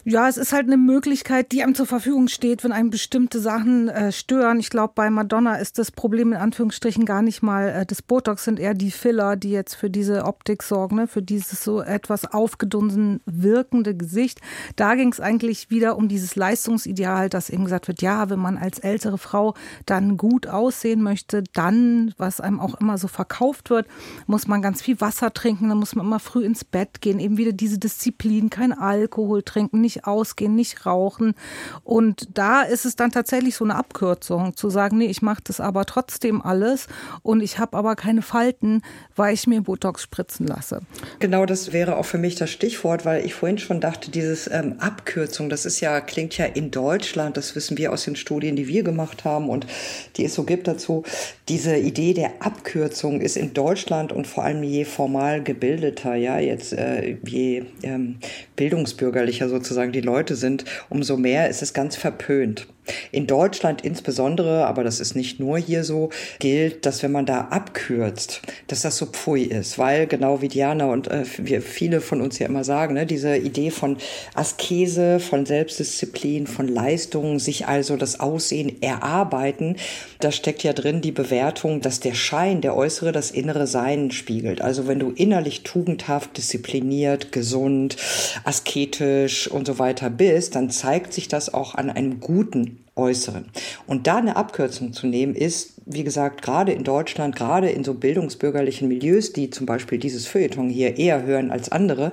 Ja, 0.07 0.29
es 0.29 0.37
ist 0.37 0.53
halt 0.53 0.67
eine 0.67 0.77
Möglichkeit, 0.77 1.51
die 1.51 1.63
einem 1.63 1.75
zur 1.75 1.87
Verfügung 1.87 2.29
steht, 2.29 2.63
wenn 2.63 2.73
einem 2.73 2.91
bestimmte 2.91 3.41
Sachen 3.41 3.89
äh, 3.89 4.13
stören. 4.13 4.61
Ich 4.61 4.69
glaube, 4.69 4.93
bei 4.95 5.09
Madonna 5.09 5.55
ist 5.55 5.79
das 5.79 5.91
Problem 5.91 6.33
in 6.33 6.39
Anführungsstrichen 6.39 7.07
gar 7.07 7.23
nicht 7.23 7.43
mal 7.43 7.71
äh, 7.71 7.87
das 7.87 8.03
Botox, 8.03 8.45
sind 8.45 8.61
eher 8.61 8.75
die 8.75 8.91
Filler, 8.91 9.37
die 9.37 9.51
jetzt 9.51 9.75
für 9.75 9.89
diese 9.89 10.25
Optik 10.27 10.63
sorgen, 10.63 10.97
ne? 10.97 11.07
für 11.07 11.23
dieses 11.23 11.65
so 11.65 11.81
etwas 11.81 12.27
aufgedunsen 12.27 13.23
wirkende 13.25 13.97
Gesicht. 13.97 14.43
Da 14.77 14.95
ging 14.95 15.11
es 15.11 15.21
eigentlich 15.21 15.71
wieder 15.71 15.97
um 15.97 16.09
dieses 16.09 16.37
Leistungsideal, 16.37 17.31
dass 17.31 17.49
eben 17.49 17.65
gesagt 17.65 17.89
wird, 17.89 18.03
ja, 18.03 18.29
wenn 18.29 18.41
man 18.41 18.59
als 18.59 18.81
ältere 18.81 19.17
Frau 19.17 19.55
dann 19.87 20.19
gut 20.19 20.47
aussehen 20.49 21.03
möchte, 21.03 21.45
dann, 21.55 22.13
was 22.19 22.43
einem 22.43 22.61
auch 22.61 22.75
immer 22.75 22.99
so 22.99 23.09
verkauft 23.09 23.71
wird, 23.71 23.87
muss 24.27 24.49
man 24.49 24.61
ganz 24.61 24.83
viel 24.83 25.01
Wasser 25.01 25.33
trinken, 25.33 25.71
dann 25.71 25.79
muss 25.79 25.95
man 25.95 26.05
immer 26.05 26.21
früh 26.21 26.45
ins 26.45 26.63
Bett 26.63 27.01
gehen, 27.01 27.21
eben 27.21 27.39
wieder 27.39 27.53
diese 27.53 27.79
Disziplin, 27.79 28.51
kein 28.51 28.75
Alkohol 28.75 29.43
trinken, 29.43 29.81
nicht 29.81 29.94
nicht 29.95 30.07
ausgehen, 30.07 30.55
nicht 30.55 30.87
rauchen. 30.87 31.35
Und 31.83 32.29
da 32.35 32.63
ist 32.63 32.85
es 32.85 32.97
dann 32.97 33.11
tatsächlich 33.11 33.57
so 33.57 33.65
eine 33.65 33.77
Abkürzung, 33.77 34.57
zu 34.57 34.71
sagen, 34.71 34.99
nee, 34.99 35.07
ich 35.07 35.23
mache 35.23 35.43
das 35.45 35.61
aber 35.61 35.85
trotzdem 35.85 36.43
alles 36.43 36.87
und 37.23 37.41
ich 37.41 37.59
habe 37.59 37.77
aber 37.77 37.97
keine 37.97 38.23
Falten, 38.23 38.83
weil 39.17 39.35
ich 39.35 39.47
mir 39.47 39.63
Botox 39.63 40.03
spritzen 40.03 40.47
lasse. 40.47 40.83
Genau, 41.19 41.47
das 41.47 41.73
wäre 41.73 41.97
auch 41.97 42.05
für 42.05 42.19
mich 42.19 42.35
das 42.35 42.51
Stichwort, 42.51 43.05
weil 43.05 43.25
ich 43.25 43.35
vorhin 43.35 43.59
schon 43.59 43.81
dachte, 43.81 44.11
dieses 44.11 44.51
ähm, 44.51 44.77
Abkürzung, 44.79 45.49
das 45.49 45.67
ist 45.67 45.81
ja, 45.81 46.01
klingt 46.01 46.37
ja 46.37 46.47
in 46.47 46.71
Deutschland, 46.71 47.37
das 47.37 47.55
wissen 47.55 47.79
wir 47.79 47.93
aus 47.93 48.05
den 48.05 48.17
Studien, 48.17 48.57
die 48.57 48.69
wir 48.69 48.83
gemacht 48.83 49.25
haben 49.25 49.49
und 49.49 49.67
die 50.17 50.25
es 50.25 50.35
so 50.35 50.45
gibt 50.45 50.67
dazu, 50.67 51.05
diese 51.49 51.77
Idee 51.77 52.15
der 52.15 52.33
Abkürzung 52.41 53.21
ist 53.21 53.37
in 53.37 53.55
Deutschland 53.55 54.13
und 54.13 54.27
vor 54.27 54.45
allem 54.45 54.63
je 54.63 54.85
formal 54.85 55.43
gebildeter, 55.43 56.15
ja, 56.15 56.39
jetzt 56.39 56.73
äh, 56.73 57.17
je 57.25 57.65
ähm, 57.83 58.17
bildungsbürgerlicher 58.57 59.49
sozusagen 59.49 59.84
die 59.93 60.01
Leute 60.01 60.37
sind, 60.37 60.65
umso 60.89 61.17
mehr 61.17 61.49
ist 61.49 61.63
es 61.63 61.73
ganz 61.73 61.97
verpönt. 61.97 62.67
In 63.13 63.27
Deutschland 63.27 63.83
insbesondere, 63.83 64.67
aber 64.67 64.85
das 64.85 65.01
ist 65.01 65.15
nicht 65.15 65.41
nur 65.41 65.59
hier 65.59 65.85
so, 65.85 66.11
gilt, 66.39 66.87
dass 66.87 67.03
wenn 67.03 67.13
man 67.13 67.27
da 67.27 67.49
abkürzt, 67.51 68.43
dass 68.67 68.83
das 68.83 68.97
so 68.97 69.07
pfui 69.07 69.45
ist, 69.45 69.79
weil 69.79 70.07
genau 70.07 70.43
wie 70.43 70.49
Diana 70.49 70.87
und 70.87 71.09
äh, 71.09 71.25
wir 71.39 71.63
viele 71.63 72.01
von 72.01 72.21
uns 72.21 72.39
ja 72.39 72.47
immer 72.47 72.65
sagen, 72.65 72.95
ne, 72.95 73.07
diese 73.07 73.37
Idee 73.37 73.71
von 73.71 73.97
Askese, 74.35 75.21
von 75.21 75.47
Selbstdisziplin, 75.47 76.47
von 76.47 76.69
Leistung, 76.69 77.39
sich 77.39 77.67
also 77.67 77.97
das 77.97 78.21
Aussehen 78.21 78.83
erarbeiten, 78.83 79.77
da 80.21 80.31
steckt 80.31 80.63
ja 80.63 80.73
drin 80.73 81.01
die 81.01 81.13
Bewertung, 81.13 81.81
dass 81.81 82.01
der 82.01 82.15
Schein, 82.15 82.61
der 82.61 82.77
äußere, 82.77 83.13
das 83.13 83.31
innere 83.31 83.67
Sein 83.67 84.11
spiegelt. 84.11 84.61
Also 84.61 84.87
wenn 84.87 84.99
du 84.99 85.11
innerlich 85.11 85.63
tugendhaft, 85.63 86.37
diszipliniert, 86.37 87.33
gesund, 87.33 87.97
asketisch 88.45 89.49
und 89.49 89.67
so 89.67 89.79
weiter 89.79 90.11
bist, 90.11 90.55
dann 90.55 90.71
zeigt 90.71 91.13
sich 91.13 91.29
das 91.29 91.53
auch 91.53 91.75
an 91.75 91.91
einem 91.91 92.21
guten 92.21 92.74
Äußeren. 92.97 93.47
Und 93.87 94.07
da 94.07 94.17
eine 94.17 94.37
Abkürzung 94.37 94.93
zu 94.93 95.07
nehmen, 95.07 95.35
ist, 95.35 95.75
wie 95.85 96.05
gesagt, 96.05 96.43
gerade 96.43 96.73
in 96.73 96.85
Deutschland, 96.85 97.35
gerade 97.35 97.69
in 97.69 97.83
so 97.83 97.95
bildungsbürgerlichen 97.95 98.89
Milieus, 98.89 99.33
die 99.33 99.51
zum 99.51 99.67
Beispiel 99.67 99.99
dieses 99.99 100.27
Feuilleton 100.27 100.71
hier 100.71 100.97
eher 100.97 101.25
hören 101.25 101.51
als 101.51 101.71
andere, 101.73 102.13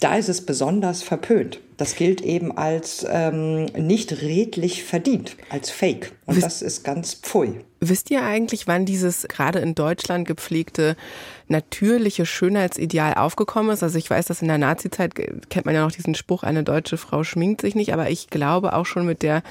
da 0.00 0.16
ist 0.16 0.28
es 0.28 0.46
besonders 0.46 1.02
verpönt. 1.02 1.60
Das 1.76 1.96
gilt 1.96 2.20
eben 2.20 2.56
als 2.56 3.04
ähm, 3.10 3.66
nicht 3.76 4.22
redlich 4.22 4.84
verdient, 4.84 5.36
als 5.50 5.70
Fake. 5.70 6.12
Und 6.26 6.36
Wisst, 6.36 6.46
das 6.46 6.62
ist 6.62 6.84
ganz 6.84 7.14
pfui. 7.14 7.60
Wisst 7.80 8.10
ihr 8.12 8.22
eigentlich, 8.22 8.68
wann 8.68 8.86
dieses 8.86 9.26
gerade 9.26 9.58
in 9.58 9.74
Deutschland 9.74 10.28
gepflegte 10.28 10.96
natürliche 11.48 12.26
Schönheitsideal 12.26 13.14
aufgekommen 13.14 13.70
ist? 13.70 13.82
Also 13.82 13.98
ich 13.98 14.08
weiß, 14.08 14.26
dass 14.26 14.42
in 14.42 14.48
der 14.48 14.58
Nazizeit 14.58 15.14
kennt 15.14 15.66
man 15.66 15.74
ja 15.74 15.84
noch 15.84 15.92
diesen 15.92 16.14
Spruch, 16.14 16.42
eine 16.42 16.62
deutsche 16.62 16.96
Frau 16.96 17.24
schminkt 17.24 17.60
sich 17.60 17.74
nicht, 17.74 17.92
aber 17.92 18.10
ich 18.10 18.28
glaube 18.28 18.74
auch 18.74 18.86
schon 18.86 19.06
mit 19.06 19.22
der 19.22 19.42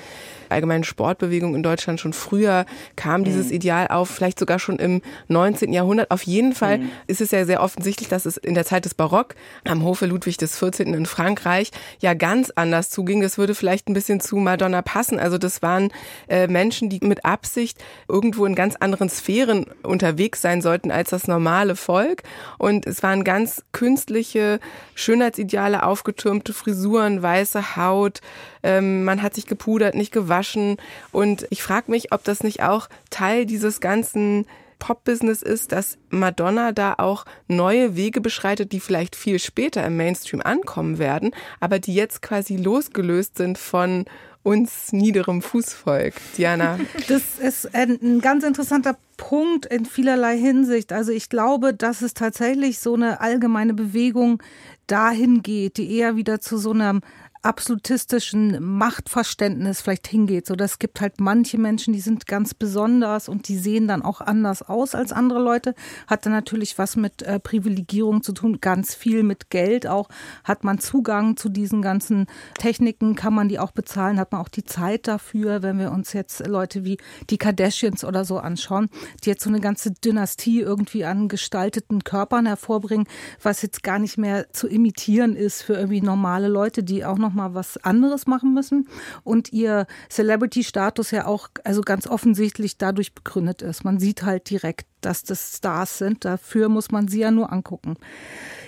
allgemeinen 0.51 0.83
Sportbewegung 0.83 1.55
in 1.55 1.63
Deutschland 1.63 1.99
schon 1.99 2.13
früher 2.13 2.65
kam 2.95 3.23
dieses 3.23 3.47
mhm. 3.47 3.53
Ideal 3.53 3.87
auf, 3.87 4.09
vielleicht 4.09 4.37
sogar 4.37 4.59
schon 4.59 4.77
im 4.77 5.01
19. 5.29 5.73
Jahrhundert. 5.73 6.11
Auf 6.11 6.23
jeden 6.23 6.53
Fall 6.53 6.79
mhm. 6.79 6.91
ist 7.07 7.21
es 7.21 7.31
ja 7.31 7.45
sehr 7.45 7.63
offensichtlich, 7.63 8.09
dass 8.09 8.25
es 8.25 8.37
in 8.37 8.53
der 8.53 8.65
Zeit 8.65 8.85
des 8.85 8.93
Barock 8.93 9.35
am 9.67 9.83
Hofe 9.83 10.05
Ludwig 10.05 10.37
XIV. 10.37 10.81
in 10.81 11.05
Frankreich 11.05 11.71
ja 11.99 12.13
ganz 12.13 12.51
anders 12.51 12.89
zuging. 12.89 13.21
Das 13.21 13.37
würde 13.37 13.55
vielleicht 13.55 13.87
ein 13.87 13.93
bisschen 13.93 14.19
zu 14.19 14.35
Madonna 14.35 14.81
passen. 14.81 15.19
Also 15.19 15.37
das 15.37 15.61
waren 15.61 15.91
äh, 16.27 16.47
Menschen, 16.47 16.89
die 16.89 16.99
mit 17.01 17.25
Absicht 17.25 17.77
irgendwo 18.07 18.45
in 18.45 18.55
ganz 18.55 18.75
anderen 18.75 19.09
Sphären 19.09 19.65
unterwegs 19.83 20.41
sein 20.41 20.61
sollten 20.61 20.91
als 20.91 21.11
das 21.11 21.27
normale 21.27 21.75
Volk. 21.81 22.23
Und 22.57 22.85
es 22.85 23.03
waren 23.03 23.23
ganz 23.23 23.63
künstliche 23.71 24.59
Schönheitsideale, 24.95 25.83
aufgetürmte 25.83 26.53
Frisuren, 26.53 27.21
weiße 27.21 27.75
Haut. 27.75 28.21
Ähm, 28.63 29.03
man 29.03 29.21
hat 29.21 29.33
sich 29.33 29.47
gepudert, 29.47 29.95
nicht 29.95 30.11
gewaschen. 30.11 30.77
Und 31.11 31.47
ich 31.49 31.63
frage 31.63 31.91
mich, 31.91 32.13
ob 32.13 32.23
das 32.23 32.43
nicht 32.43 32.63
auch 32.63 32.87
Teil 33.09 33.45
dieses 33.45 33.81
ganzen 33.81 34.45
Pop-Business 34.81 35.43
ist, 35.43 35.71
dass 35.71 35.99
Madonna 36.09 36.71
da 36.71 36.95
auch 36.97 37.25
neue 37.47 37.95
Wege 37.95 38.19
beschreitet, 38.19 38.71
die 38.71 38.79
vielleicht 38.79 39.15
viel 39.15 39.37
später 39.37 39.85
im 39.85 39.95
Mainstream 39.95 40.41
ankommen 40.41 40.97
werden, 40.97 41.31
aber 41.59 41.77
die 41.77 41.93
jetzt 41.93 42.23
quasi 42.23 42.57
losgelöst 42.57 43.37
sind 43.37 43.59
von 43.59 44.05
uns 44.43 44.91
niederem 44.91 45.41
Fußvolk. 45.41 46.15
Diana. 46.37 46.79
Das 47.07 47.39
ist 47.39 47.73
ein 47.75 48.19
ganz 48.21 48.43
interessanter 48.43 48.97
Punkt 49.17 49.65
in 49.65 49.85
vielerlei 49.85 50.37
Hinsicht. 50.37 50.93
Also 50.93 51.11
ich 51.11 51.29
glaube, 51.29 51.73
dass 51.73 52.01
es 52.01 52.13
tatsächlich 52.13 52.79
so 52.79 52.95
eine 52.95 53.21
allgemeine 53.21 53.73
Bewegung 53.73 54.41
dahin 54.87 55.41
geht, 55.43 55.77
die 55.77 55.95
eher 55.95 56.15
wieder 56.15 56.39
zu 56.39 56.57
so 56.57 56.71
einem 56.71 57.01
absolutistischen 57.43 58.63
Machtverständnis 58.77 59.81
vielleicht 59.81 60.07
hingeht. 60.07 60.45
So, 60.45 60.55
das 60.55 60.77
gibt 60.77 61.01
halt 61.01 61.19
manche 61.19 61.57
Menschen, 61.57 61.93
die 61.93 61.99
sind 61.99 62.27
ganz 62.27 62.53
besonders 62.53 63.27
und 63.29 63.47
die 63.47 63.57
sehen 63.57 63.87
dann 63.87 64.03
auch 64.03 64.21
anders 64.21 64.61
aus 64.61 64.93
als 64.93 65.11
andere 65.11 65.39
Leute. 65.39 65.73
Hat 66.05 66.25
dann 66.25 66.33
natürlich 66.33 66.77
was 66.77 66.95
mit 66.95 67.23
äh, 67.23 67.39
Privilegierung 67.39 68.21
zu 68.21 68.33
tun, 68.33 68.59
ganz 68.61 68.93
viel 68.93 69.23
mit 69.23 69.49
Geld 69.49 69.87
auch. 69.87 70.09
Hat 70.43 70.63
man 70.63 70.77
Zugang 70.79 71.35
zu 71.35 71.49
diesen 71.49 71.81
ganzen 71.81 72.27
Techniken, 72.59 73.15
kann 73.15 73.33
man 73.33 73.49
die 73.49 73.57
auch 73.57 73.71
bezahlen, 73.71 74.19
hat 74.19 74.31
man 74.31 74.41
auch 74.41 74.49
die 74.49 74.63
Zeit 74.63 75.07
dafür, 75.07 75.63
wenn 75.63 75.79
wir 75.79 75.91
uns 75.91 76.13
jetzt 76.13 76.45
Leute 76.45 76.85
wie 76.85 76.97
die 77.31 77.39
Kardashians 77.39 78.03
oder 78.03 78.23
so 78.23 78.37
anschauen, 78.37 78.89
die 79.23 79.29
jetzt 79.29 79.43
so 79.43 79.49
eine 79.49 79.61
ganze 79.61 79.91
Dynastie 79.91 80.59
irgendwie 80.59 81.05
an 81.05 81.27
gestalteten 81.27 82.03
Körpern 82.03 82.45
hervorbringen, 82.45 83.07
was 83.41 83.63
jetzt 83.63 83.81
gar 83.81 83.97
nicht 83.97 84.19
mehr 84.19 84.51
zu 84.53 84.67
imitieren 84.67 85.35
ist 85.35 85.63
für 85.63 85.73
irgendwie 85.73 86.01
normale 86.01 86.47
Leute, 86.47 86.83
die 86.83 87.03
auch 87.03 87.17
noch 87.17 87.30
noch 87.31 87.35
mal 87.35 87.53
was 87.53 87.77
anderes 87.77 88.27
machen 88.27 88.53
müssen 88.53 88.87
und 89.23 89.51
ihr 89.53 89.87
Celebrity-Status 90.09 91.11
ja 91.11 91.25
auch 91.25 91.49
also 91.63 91.81
ganz 91.81 92.07
offensichtlich 92.07 92.77
dadurch 92.77 93.13
begründet 93.13 93.61
ist. 93.61 93.83
Man 93.83 93.99
sieht 93.99 94.23
halt 94.23 94.49
direkt, 94.49 94.85
dass 95.01 95.23
das 95.23 95.57
Stars 95.57 95.97
sind. 95.97 96.25
Dafür 96.25 96.69
muss 96.69 96.91
man 96.91 97.07
sie 97.07 97.19
ja 97.19 97.31
nur 97.31 97.51
angucken. 97.51 97.97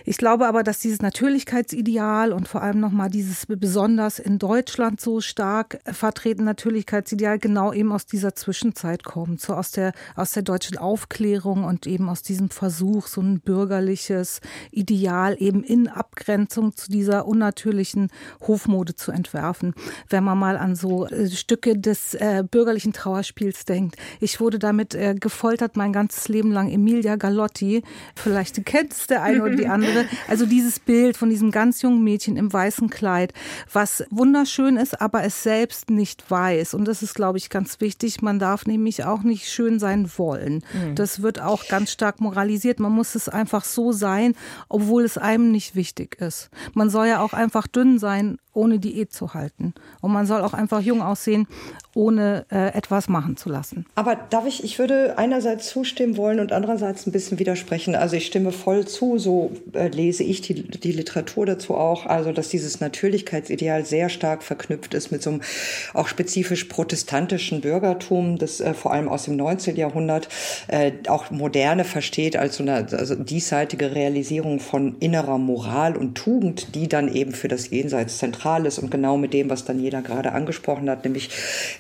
Ich 0.06 0.18
glaube 0.18 0.48
aber, 0.48 0.64
dass 0.64 0.80
dieses 0.80 1.02
Natürlichkeitsideal 1.02 2.34
und 2.34 2.48
vor 2.48 2.62
allem 2.62 2.80
nochmal 2.80 3.10
dieses 3.10 3.46
besonders 3.46 4.20
in 4.20 4.38
Deutschland 4.38 5.00
so 5.00 5.22
stark 5.22 5.80
vertreten 5.86 6.44
Natürlichkeitsideal 6.44 7.40
genau 7.40 7.72
eben 7.72 7.94
aus 7.94 8.06
dieser 8.06 8.36
Zwischenzeit 8.36 9.06
kommt, 9.06 9.40
so 9.40 9.54
aus 9.54 9.72
der, 9.72 9.94
aus 10.16 10.32
der 10.32 10.44
deutschen 10.44 10.78
Aufklärung 10.78 11.64
und 11.64 11.88
eben 11.88 12.10
aus 12.10 12.22
diesem 12.22 12.50
Versuch, 12.50 13.08
so 13.08 13.22
ein 13.22 13.40
bürgerliches 13.40 14.42
Ideal 14.72 15.38
eben 15.40 15.64
in 15.64 15.88
Abgrenzung 15.88 16.76
zu 16.76 16.92
dieser 16.92 17.26
unnatürlichen 17.26 18.10
Hofmode 18.46 18.96
zu 18.96 19.12
entwerfen. 19.12 19.74
Wenn 20.10 20.26
man 20.26 20.38
mal 20.38 20.58
an 20.58 20.76
so 20.76 21.08
äh, 21.08 21.30
Stücke 21.30 21.78
des 21.78 22.14
äh, 22.16 22.44
bürgerlichen 22.50 22.92
Trauerspiels 22.92 23.64
denkt. 23.66 23.96
Ich 24.20 24.42
wurde 24.42 24.60
damit 24.60 24.96
äh, 24.96 25.16
gefoltert 25.16 25.78
mein 25.78 25.94
ganzes 25.94 26.23
Leben 26.28 26.52
lang. 26.52 26.72
Emilia 26.72 27.16
Galotti, 27.16 27.84
vielleicht 28.16 28.66
kennst 28.66 29.10
der 29.10 29.24
eine 29.24 29.44
oder 29.44 29.56
die 29.56 29.68
andere 29.68 29.84
andere. 29.84 30.06
Also 30.28 30.46
dieses 30.46 30.80
Bild 30.80 31.18
von 31.18 31.30
diesem 31.30 31.52
ganz 31.52 31.82
jungen 31.82 32.04
Mädchen 32.04 32.38
im 32.38 32.52
weißen 32.52 32.90
Kleid, 32.90 33.34
was 33.72 34.04
wunderschön 34.10 34.78
ist, 34.78 35.00
aber 35.02 35.24
es 35.24 35.44
selbst 35.44 35.90
nicht 35.90 36.30
weiß. 36.30 36.74
Und 36.74 36.86
das 36.86 37.04
ist, 37.04 37.14
glaube 37.14 37.38
ich, 37.38 37.50
ganz 37.50 37.82
wichtig. 37.82 38.22
Man 38.22 38.40
darf 38.40 38.66
nämlich 38.66 39.04
auch 39.04 39.24
nicht 39.24 39.50
schön 39.50 39.80
sein 39.80 40.10
wollen. 40.18 40.64
Mhm. 40.74 40.96
Das 40.96 41.22
wird 41.22 41.42
auch 41.42 41.68
ganz 41.68 41.92
stark 41.92 42.22
moralisiert. 42.22 42.80
Man 42.80 42.92
muss 42.92 43.16
es 43.16 43.30
einfach 43.30 43.64
so 43.64 43.92
sein, 43.92 44.36
obwohl 44.70 45.04
es 45.04 45.18
einem 45.18 45.52
nicht 45.52 45.76
wichtig 45.76 46.20
ist. 46.20 46.50
Man 46.74 46.90
soll 46.90 47.08
ja 47.08 47.22
auch 47.22 47.34
einfach 47.34 47.68
dünn 47.68 48.00
sein, 48.00 48.38
ohne 48.54 48.80
Diät 48.80 49.12
zu 49.14 49.34
halten. 49.34 49.74
Und 50.02 50.12
man 50.12 50.26
soll 50.26 50.42
auch 50.42 50.54
einfach 50.54 50.82
jung 50.82 51.02
aussehen, 51.02 51.48
ohne 51.96 52.46
äh, 52.52 52.74
etwas 52.74 53.08
machen 53.08 53.38
zu 53.38 53.50
lassen. 53.50 53.86
Aber 53.96 54.16
darf 54.16 54.48
ich, 54.48 54.64
ich 54.64 54.80
würde 54.80 55.18
einerseits 55.18 55.68
zustimmen 55.68 56.18
wollen 56.18 56.40
und 56.40 56.52
andererseits 56.52 57.06
ein 57.06 57.12
bisschen 57.12 57.40
widersprechen. 57.40 57.96
Also 57.96 58.16
ich 58.16 58.26
stimme 58.26 58.52
voll 58.52 58.86
zu, 58.86 59.20
so 59.20 59.52
äh, 59.74 59.90
lese 59.90 60.24
ich 60.24 60.42
die, 60.42 60.64
die 60.64 60.92
Literatur 60.92 61.46
dazu 61.46 61.76
auch, 61.76 62.06
also 62.06 62.32
dass 62.32 62.50
dieses 62.50 62.80
Natürlichkeitsideal 62.80 63.86
sehr 63.86 64.10
stark 64.10 64.44
verknüpft 64.44 64.94
ist 64.94 65.12
mit 65.12 65.22
so 65.22 65.32
einem 65.32 65.42
auch 65.94 66.08
spezifisch 66.08 66.66
protestantischen 66.66 67.62
Bürgertum, 67.62 68.38
das 68.38 68.60
äh, 68.60 68.74
vor 68.74 68.92
allem 68.92 69.08
aus 69.08 69.26
dem 69.26 69.36
19. 69.36 69.76
Jahrhundert 69.76 70.30
äh, 70.68 70.92
auch 71.08 71.30
Moderne 71.32 71.84
versteht 71.84 72.36
als 72.36 72.58
so 72.58 72.64
eine 72.64 72.88
also 72.92 73.16
diesseitige 73.16 73.94
Realisierung 73.94 74.60
von 74.60 74.96
innerer 75.00 75.38
Moral 75.38 75.96
und 75.96 76.16
Tugend, 76.16 76.76
die 76.76 76.88
dann 76.88 77.14
eben 77.14 77.34
für 77.34 77.48
das 77.48 77.70
Jenseits 77.70 78.18
zentral 78.18 78.43
ist 78.66 78.80
und 78.80 78.92
genau 78.92 79.18
mit 79.18 79.34
dem, 79.34 79.50
was 79.50 79.66
dann 79.66 79.80
jeder 79.80 80.02
gerade 80.02 80.32
angesprochen 80.32 80.90
hat, 80.90 81.04
nämlich 81.04 81.30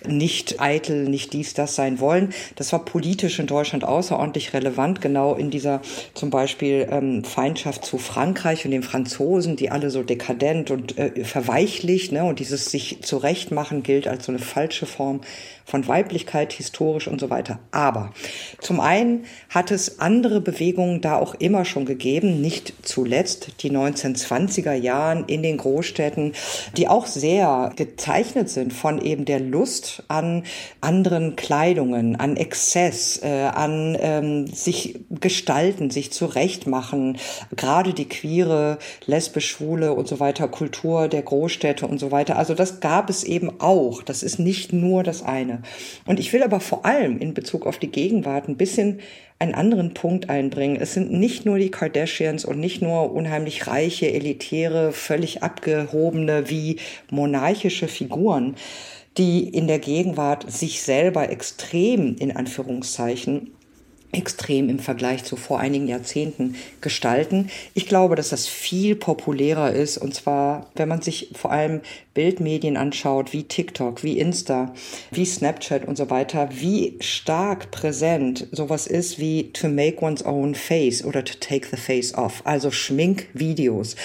nicht 0.08 0.60
eitel, 0.62 1.08
nicht 1.10 1.34
dies, 1.34 1.54
das 1.54 1.76
sein 1.76 2.00
wollen. 2.00 2.34
Das 2.56 2.72
war 2.72 2.86
politisch 2.86 3.40
in 3.40 3.48
Deutschland 3.48 3.84
außerordentlich 3.84 4.54
relevant, 4.54 5.02
genau 5.02 5.36
in 5.36 5.50
dieser 5.50 5.82
zum 6.14 6.30
Beispiel 6.30 6.88
ähm, 6.90 7.24
Feindschaft 7.24 7.86
zu 7.86 7.98
Frankreich 7.98 8.66
und 8.66 8.72
den 8.72 8.84
Franzosen, 8.84 9.56
die 9.56 9.70
alle 9.72 9.90
so 9.90 10.04
dekadent 10.04 10.72
und 10.72 10.98
äh, 10.98 11.24
verweichlicht, 11.24 12.12
ne, 12.12 12.24
und 12.24 12.40
dieses 12.40 12.66
sich 12.66 13.02
zurechtmachen 13.02 13.84
gilt 13.84 14.08
als 14.08 14.26
so 14.26 14.32
eine 14.32 14.40
falsche 14.40 14.86
Form 14.86 15.22
von 15.66 15.88
Weiblichkeit, 15.88 16.54
historisch 16.54 17.08
und 17.08 17.20
so 17.20 17.30
weiter. 17.30 17.60
Aber 17.72 18.12
zum 18.60 18.80
einen 18.80 19.26
hat 19.50 19.72
es 19.72 20.00
andere 20.00 20.42
Bewegungen 20.42 21.02
da 21.02 21.18
auch 21.18 21.36
immer 21.36 21.66
schon 21.66 21.86
gegeben, 21.86 22.42
nicht 22.42 22.74
zuletzt 22.84 23.64
die 23.64 23.72
1920er 23.72 24.74
Jahren 24.74 25.26
in 25.26 25.44
den 25.44 25.58
Großstädten, 25.58 26.34
die 26.78 26.88
auch 26.88 27.06
sehr 27.06 27.72
gezeichnet 27.76 28.50
sind 28.50 28.74
von 28.74 29.02
eben 29.02 29.26
der 29.26 29.40
Lust 29.40 30.04
an 30.08 30.44
anderen 30.82 31.36
Kleidungen, 31.36 32.16
an 32.16 32.38
Exzess, 32.38 33.22
äh, 33.24 33.50
an 33.54 33.98
ähm, 34.00 34.48
sich 34.48 35.00
gestalten, 35.10 35.90
sich 35.90 36.12
zurechtmachen, 36.12 37.18
gerade 37.56 37.94
die 37.94 38.10
queere, 38.10 38.78
lesbisch, 39.06 39.54
schwule 39.54 39.94
und 39.94 40.08
so 40.08 40.20
weiter 40.20 40.48
Kultur 40.48 41.08
der 41.08 41.22
Großstädte 41.22 41.86
und 41.88 42.00
so 42.00 42.12
weiter. 42.12 42.38
Also 42.38 42.54
das 42.54 42.80
gab 42.80 43.10
es 43.10 43.24
eben 43.24 43.60
auch. 43.60 44.02
Das 44.02 44.24
ist 44.24 44.40
nicht 44.40 44.74
nur 44.74 45.04
das 45.04 45.24
eine. 45.24 45.53
Und 46.06 46.20
ich 46.20 46.32
will 46.34 46.44
aber 46.44 46.60
vor 46.60 46.86
allem 46.86 47.20
in 47.20 47.34
Bezug 47.34 47.66
auf 47.66 47.80
die 47.80 47.92
Gegenwart 47.92 48.48
ein 48.48 48.58
bisschen 48.58 49.00
einen 49.40 49.56
anderen 49.56 49.94
Punkt 49.94 50.30
einbringen. 50.30 50.78
Es 50.80 50.94
sind 50.94 51.12
nicht 51.12 51.46
nur 51.46 51.58
die 51.58 51.72
Kardashians 51.72 52.46
und 52.46 52.60
nicht 52.60 52.82
nur 52.82 53.12
unheimlich 53.12 53.68
reiche, 53.68 54.12
elitäre, 54.12 54.92
völlig 54.92 55.44
abgehobene 55.44 56.50
wie 56.50 56.78
monarchische 57.12 57.88
Figuren, 57.88 58.56
die 59.18 59.48
in 59.48 59.68
der 59.68 59.80
Gegenwart 59.80 60.52
sich 60.52 60.82
selber 60.82 61.30
extrem 61.30 62.16
in 62.18 62.36
Anführungszeichen 62.36 63.52
extrem 64.14 64.70
im 64.70 64.80
Vergleich 64.80 65.24
zu 65.24 65.36
vor 65.36 65.60
einigen 65.60 65.88
Jahrzehnten 65.88 66.56
gestalten. 66.82 67.50
Ich 67.74 67.88
glaube, 67.88 68.16
dass 68.16 68.30
das 68.30 68.48
viel 68.48 68.96
populärer 68.96 69.72
ist 69.72 69.98
und 69.98 70.14
zwar, 70.14 70.68
wenn 70.76 70.88
man 70.88 71.02
sich 71.02 71.32
vor 71.34 71.52
allem 71.52 71.82
Bildmedien 72.14 72.78
anschaut, 72.78 73.34
wie 73.34 73.44
TikTok, 73.44 74.04
wie 74.04 74.20
Insta, 74.20 74.74
wie 75.12 75.26
Snapchat 75.26 75.88
und 75.88 75.98
so 75.98 76.12
weiter, 76.12 76.50
wie 76.52 76.96
stark 77.00 77.72
präsent 77.72 78.48
sowas 78.52 78.86
ist 78.86 79.18
wie 79.18 79.52
to 79.52 79.68
make 79.68 80.04
one's 80.04 80.24
own 80.24 80.54
face 80.54 81.04
oder 81.04 81.24
to 81.24 81.34
take 81.40 81.68
the 81.70 81.78
face 81.78 82.14
off, 82.14 82.42
also 82.46 82.70
Schminkvideos, 82.70 83.96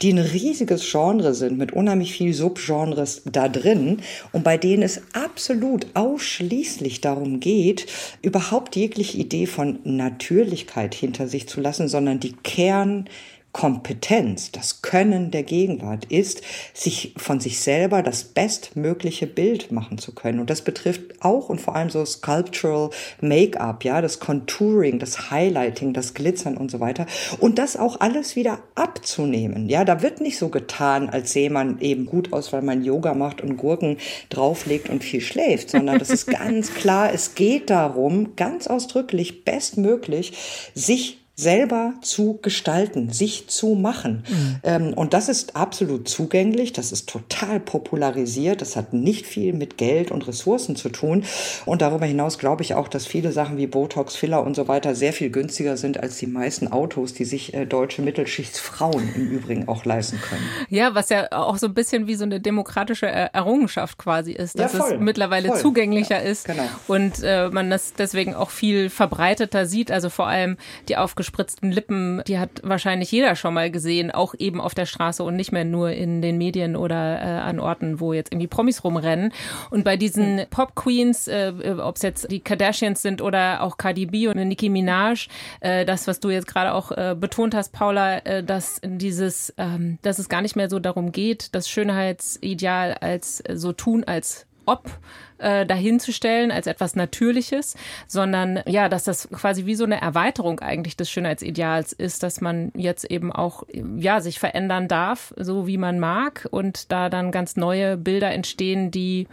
die 0.00 0.12
ein 0.12 0.18
riesiges 0.18 0.90
Genre 0.90 1.34
sind 1.34 1.58
mit 1.58 1.72
unheimlich 1.72 2.14
viel 2.14 2.32
Subgenres 2.32 3.22
da 3.26 3.48
drin 3.48 3.98
und 4.32 4.44
bei 4.44 4.56
denen 4.56 4.82
es 4.82 5.02
absolut 5.12 5.86
ausschließlich 5.92 7.02
darum 7.02 7.40
geht, 7.40 7.86
überhaupt 8.22 8.76
jegliche 8.76 9.18
Idee 9.18 9.46
von 9.46 9.57
Natürlichkeit 9.64 10.94
hinter 10.94 11.28
sich 11.28 11.48
zu 11.48 11.60
lassen, 11.60 11.88
sondern 11.88 12.20
die 12.20 12.32
Kern 12.32 13.08
Kompetenz, 13.52 14.52
das 14.52 14.82
Können 14.82 15.30
der 15.30 15.42
Gegenwart 15.42 16.04
ist, 16.04 16.42
sich 16.74 17.14
von 17.16 17.40
sich 17.40 17.60
selber 17.60 18.02
das 18.02 18.22
bestmögliche 18.24 19.26
Bild 19.26 19.72
machen 19.72 19.98
zu 19.98 20.14
können. 20.14 20.38
Und 20.38 20.50
das 20.50 20.62
betrifft 20.62 21.02
auch 21.20 21.48
und 21.48 21.60
vor 21.60 21.74
allem 21.74 21.90
so 21.90 22.04
Sculptural 22.04 22.90
Make-up, 23.20 23.84
ja, 23.84 24.00
das 24.00 24.20
Contouring, 24.20 24.98
das 24.98 25.30
Highlighting, 25.30 25.92
das 25.92 26.14
Glitzern 26.14 26.56
und 26.56 26.70
so 26.70 26.78
weiter. 26.78 27.06
Und 27.40 27.58
das 27.58 27.76
auch 27.76 28.00
alles 28.00 28.36
wieder 28.36 28.60
abzunehmen. 28.74 29.68
Ja, 29.68 29.84
da 29.84 30.02
wird 30.02 30.20
nicht 30.20 30.38
so 30.38 30.50
getan, 30.50 31.08
als 31.08 31.32
sehe 31.32 31.50
man 31.50 31.80
eben 31.80 32.06
gut 32.06 32.32
aus, 32.32 32.52
weil 32.52 32.62
man 32.62 32.84
Yoga 32.84 33.14
macht 33.14 33.40
und 33.40 33.56
Gurken 33.56 33.96
drauflegt 34.28 34.88
und 34.88 35.02
viel 35.02 35.20
schläft, 35.20 35.70
sondern 35.70 35.98
das 35.98 36.10
ist 36.10 36.26
ganz 36.26 36.74
klar, 36.74 37.12
es 37.12 37.34
geht 37.34 37.70
darum, 37.70 38.36
ganz 38.36 38.66
ausdrücklich, 38.66 39.44
bestmöglich, 39.44 40.34
sich 40.74 41.17
selber 41.38 41.94
zu 42.02 42.40
gestalten, 42.42 43.10
sich 43.10 43.46
zu 43.46 43.76
machen. 43.76 44.24
Mhm. 44.28 44.56
Ähm, 44.64 44.94
und 44.94 45.14
das 45.14 45.28
ist 45.28 45.54
absolut 45.54 46.08
zugänglich, 46.08 46.72
das 46.72 46.90
ist 46.90 47.08
total 47.08 47.60
popularisiert, 47.60 48.60
das 48.60 48.74
hat 48.74 48.92
nicht 48.92 49.24
viel 49.24 49.52
mit 49.52 49.78
Geld 49.78 50.10
und 50.10 50.26
Ressourcen 50.26 50.74
zu 50.74 50.88
tun. 50.88 51.22
Und 51.64 51.80
darüber 51.80 52.06
hinaus 52.06 52.38
glaube 52.38 52.64
ich 52.64 52.74
auch, 52.74 52.88
dass 52.88 53.06
viele 53.06 53.30
Sachen 53.30 53.56
wie 53.56 53.68
Botox, 53.68 54.16
Filler 54.16 54.42
und 54.42 54.56
so 54.56 54.66
weiter 54.66 54.96
sehr 54.96 55.12
viel 55.12 55.30
günstiger 55.30 55.76
sind 55.76 56.00
als 56.02 56.18
die 56.18 56.26
meisten 56.26 56.72
Autos, 56.72 57.14
die 57.14 57.24
sich 57.24 57.54
äh, 57.54 57.66
deutsche 57.66 58.02
Mittelschichtsfrauen 58.02 59.14
im 59.14 59.30
Übrigen 59.30 59.68
auch 59.68 59.84
leisten 59.84 60.20
können. 60.20 60.42
Ja, 60.70 60.96
was 60.96 61.08
ja 61.08 61.30
auch 61.30 61.56
so 61.56 61.68
ein 61.68 61.74
bisschen 61.74 62.08
wie 62.08 62.16
so 62.16 62.24
eine 62.24 62.40
demokratische 62.40 63.06
Errungenschaft 63.06 63.96
quasi 63.96 64.32
ist, 64.32 64.58
dass 64.58 64.72
ja, 64.72 64.88
es 64.88 64.98
mittlerweile 64.98 65.48
voll. 65.50 65.60
zugänglicher 65.60 66.20
ja, 66.20 66.28
ist 66.30 66.46
genau. 66.46 66.64
und 66.88 67.22
äh, 67.22 67.48
man 67.50 67.70
das 67.70 67.92
deswegen 67.94 68.34
auch 68.34 68.50
viel 68.50 68.90
verbreiteter 68.90 69.66
sieht. 69.66 69.92
Also 69.92 70.10
vor 70.10 70.26
allem 70.26 70.56
die 70.88 70.96
aufgeschriebenen 70.96 71.27
aufgespritzten 71.28 71.70
Lippen, 71.70 72.22
die 72.26 72.38
hat 72.38 72.50
wahrscheinlich 72.62 73.12
jeder 73.12 73.36
schon 73.36 73.54
mal 73.54 73.70
gesehen, 73.70 74.10
auch 74.10 74.34
eben 74.38 74.60
auf 74.60 74.74
der 74.74 74.86
Straße 74.86 75.22
und 75.22 75.36
nicht 75.36 75.52
mehr 75.52 75.64
nur 75.64 75.90
in 75.90 76.22
den 76.22 76.38
Medien 76.38 76.74
oder 76.74 77.20
äh, 77.20 77.24
an 77.24 77.60
Orten, 77.60 78.00
wo 78.00 78.12
jetzt 78.12 78.32
irgendwie 78.32 78.46
Promis 78.46 78.82
rumrennen. 78.82 79.32
Und 79.70 79.84
bei 79.84 79.96
diesen 79.96 80.46
Pop 80.50 80.74
Queens, 80.74 81.28
äh, 81.28 81.52
ob 81.78 81.96
es 81.96 82.02
jetzt 82.02 82.30
die 82.30 82.40
Kardashians 82.40 83.02
sind 83.02 83.20
oder 83.20 83.62
auch 83.62 83.76
Cardi 83.76 84.06
B 84.06 84.28
und 84.28 84.36
Nicki 84.36 84.68
Minaj, 84.68 85.28
äh, 85.60 85.84
das, 85.84 86.06
was 86.06 86.20
du 86.20 86.30
jetzt 86.30 86.46
gerade 86.46 86.72
auch 86.72 86.92
äh, 86.92 87.14
betont 87.18 87.54
hast, 87.54 87.72
Paula, 87.72 88.18
äh, 88.18 88.42
dass 88.42 88.80
dieses, 88.82 89.52
ähm, 89.58 89.98
dass 90.02 90.18
es 90.18 90.28
gar 90.28 90.42
nicht 90.42 90.56
mehr 90.56 90.70
so 90.70 90.78
darum 90.78 91.12
geht, 91.12 91.54
das 91.54 91.68
Schönheitsideal 91.68 92.94
als 92.94 93.40
äh, 93.40 93.56
so 93.56 93.72
tun, 93.72 94.04
als 94.04 94.47
ob 94.68 94.90
äh, 95.38 95.64
dahinzustellen 95.66 96.50
als 96.50 96.66
etwas 96.66 96.94
Natürliches, 96.94 97.76
sondern 98.06 98.60
ja, 98.66 98.88
dass 98.88 99.04
das 99.04 99.28
quasi 99.30 99.66
wie 99.66 99.74
so 99.74 99.84
eine 99.84 100.00
Erweiterung 100.00 100.60
eigentlich 100.60 100.96
des 100.96 101.10
Schönheitsideals 101.10 101.92
ist, 101.92 102.22
dass 102.22 102.40
man 102.40 102.70
jetzt 102.74 103.04
eben 103.04 103.32
auch 103.32 103.64
ja 103.96 104.20
sich 104.20 104.38
verändern 104.38 104.88
darf, 104.88 105.32
so 105.36 105.66
wie 105.66 105.78
man 105.78 105.98
mag 105.98 106.46
und 106.50 106.92
da 106.92 107.08
dann 107.08 107.32
ganz 107.32 107.56
neue 107.56 107.96
Bilder 107.96 108.30
entstehen, 108.30 108.90
die 108.90 109.26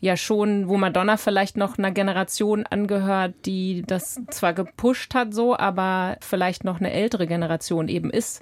ja 0.00 0.16
schon, 0.16 0.68
wo 0.68 0.78
Madonna 0.78 1.18
vielleicht 1.18 1.56
noch 1.56 1.76
einer 1.76 1.90
Generation 1.90 2.64
angehört, 2.66 3.34
die 3.44 3.84
das 3.86 4.20
zwar 4.30 4.54
gepusht 4.54 5.14
hat 5.14 5.34
so, 5.34 5.56
aber 5.56 6.16
vielleicht 6.20 6.64
noch 6.64 6.80
eine 6.80 6.92
ältere 6.92 7.26
Generation 7.26 7.88
eben 7.88 8.10
ist 8.10 8.40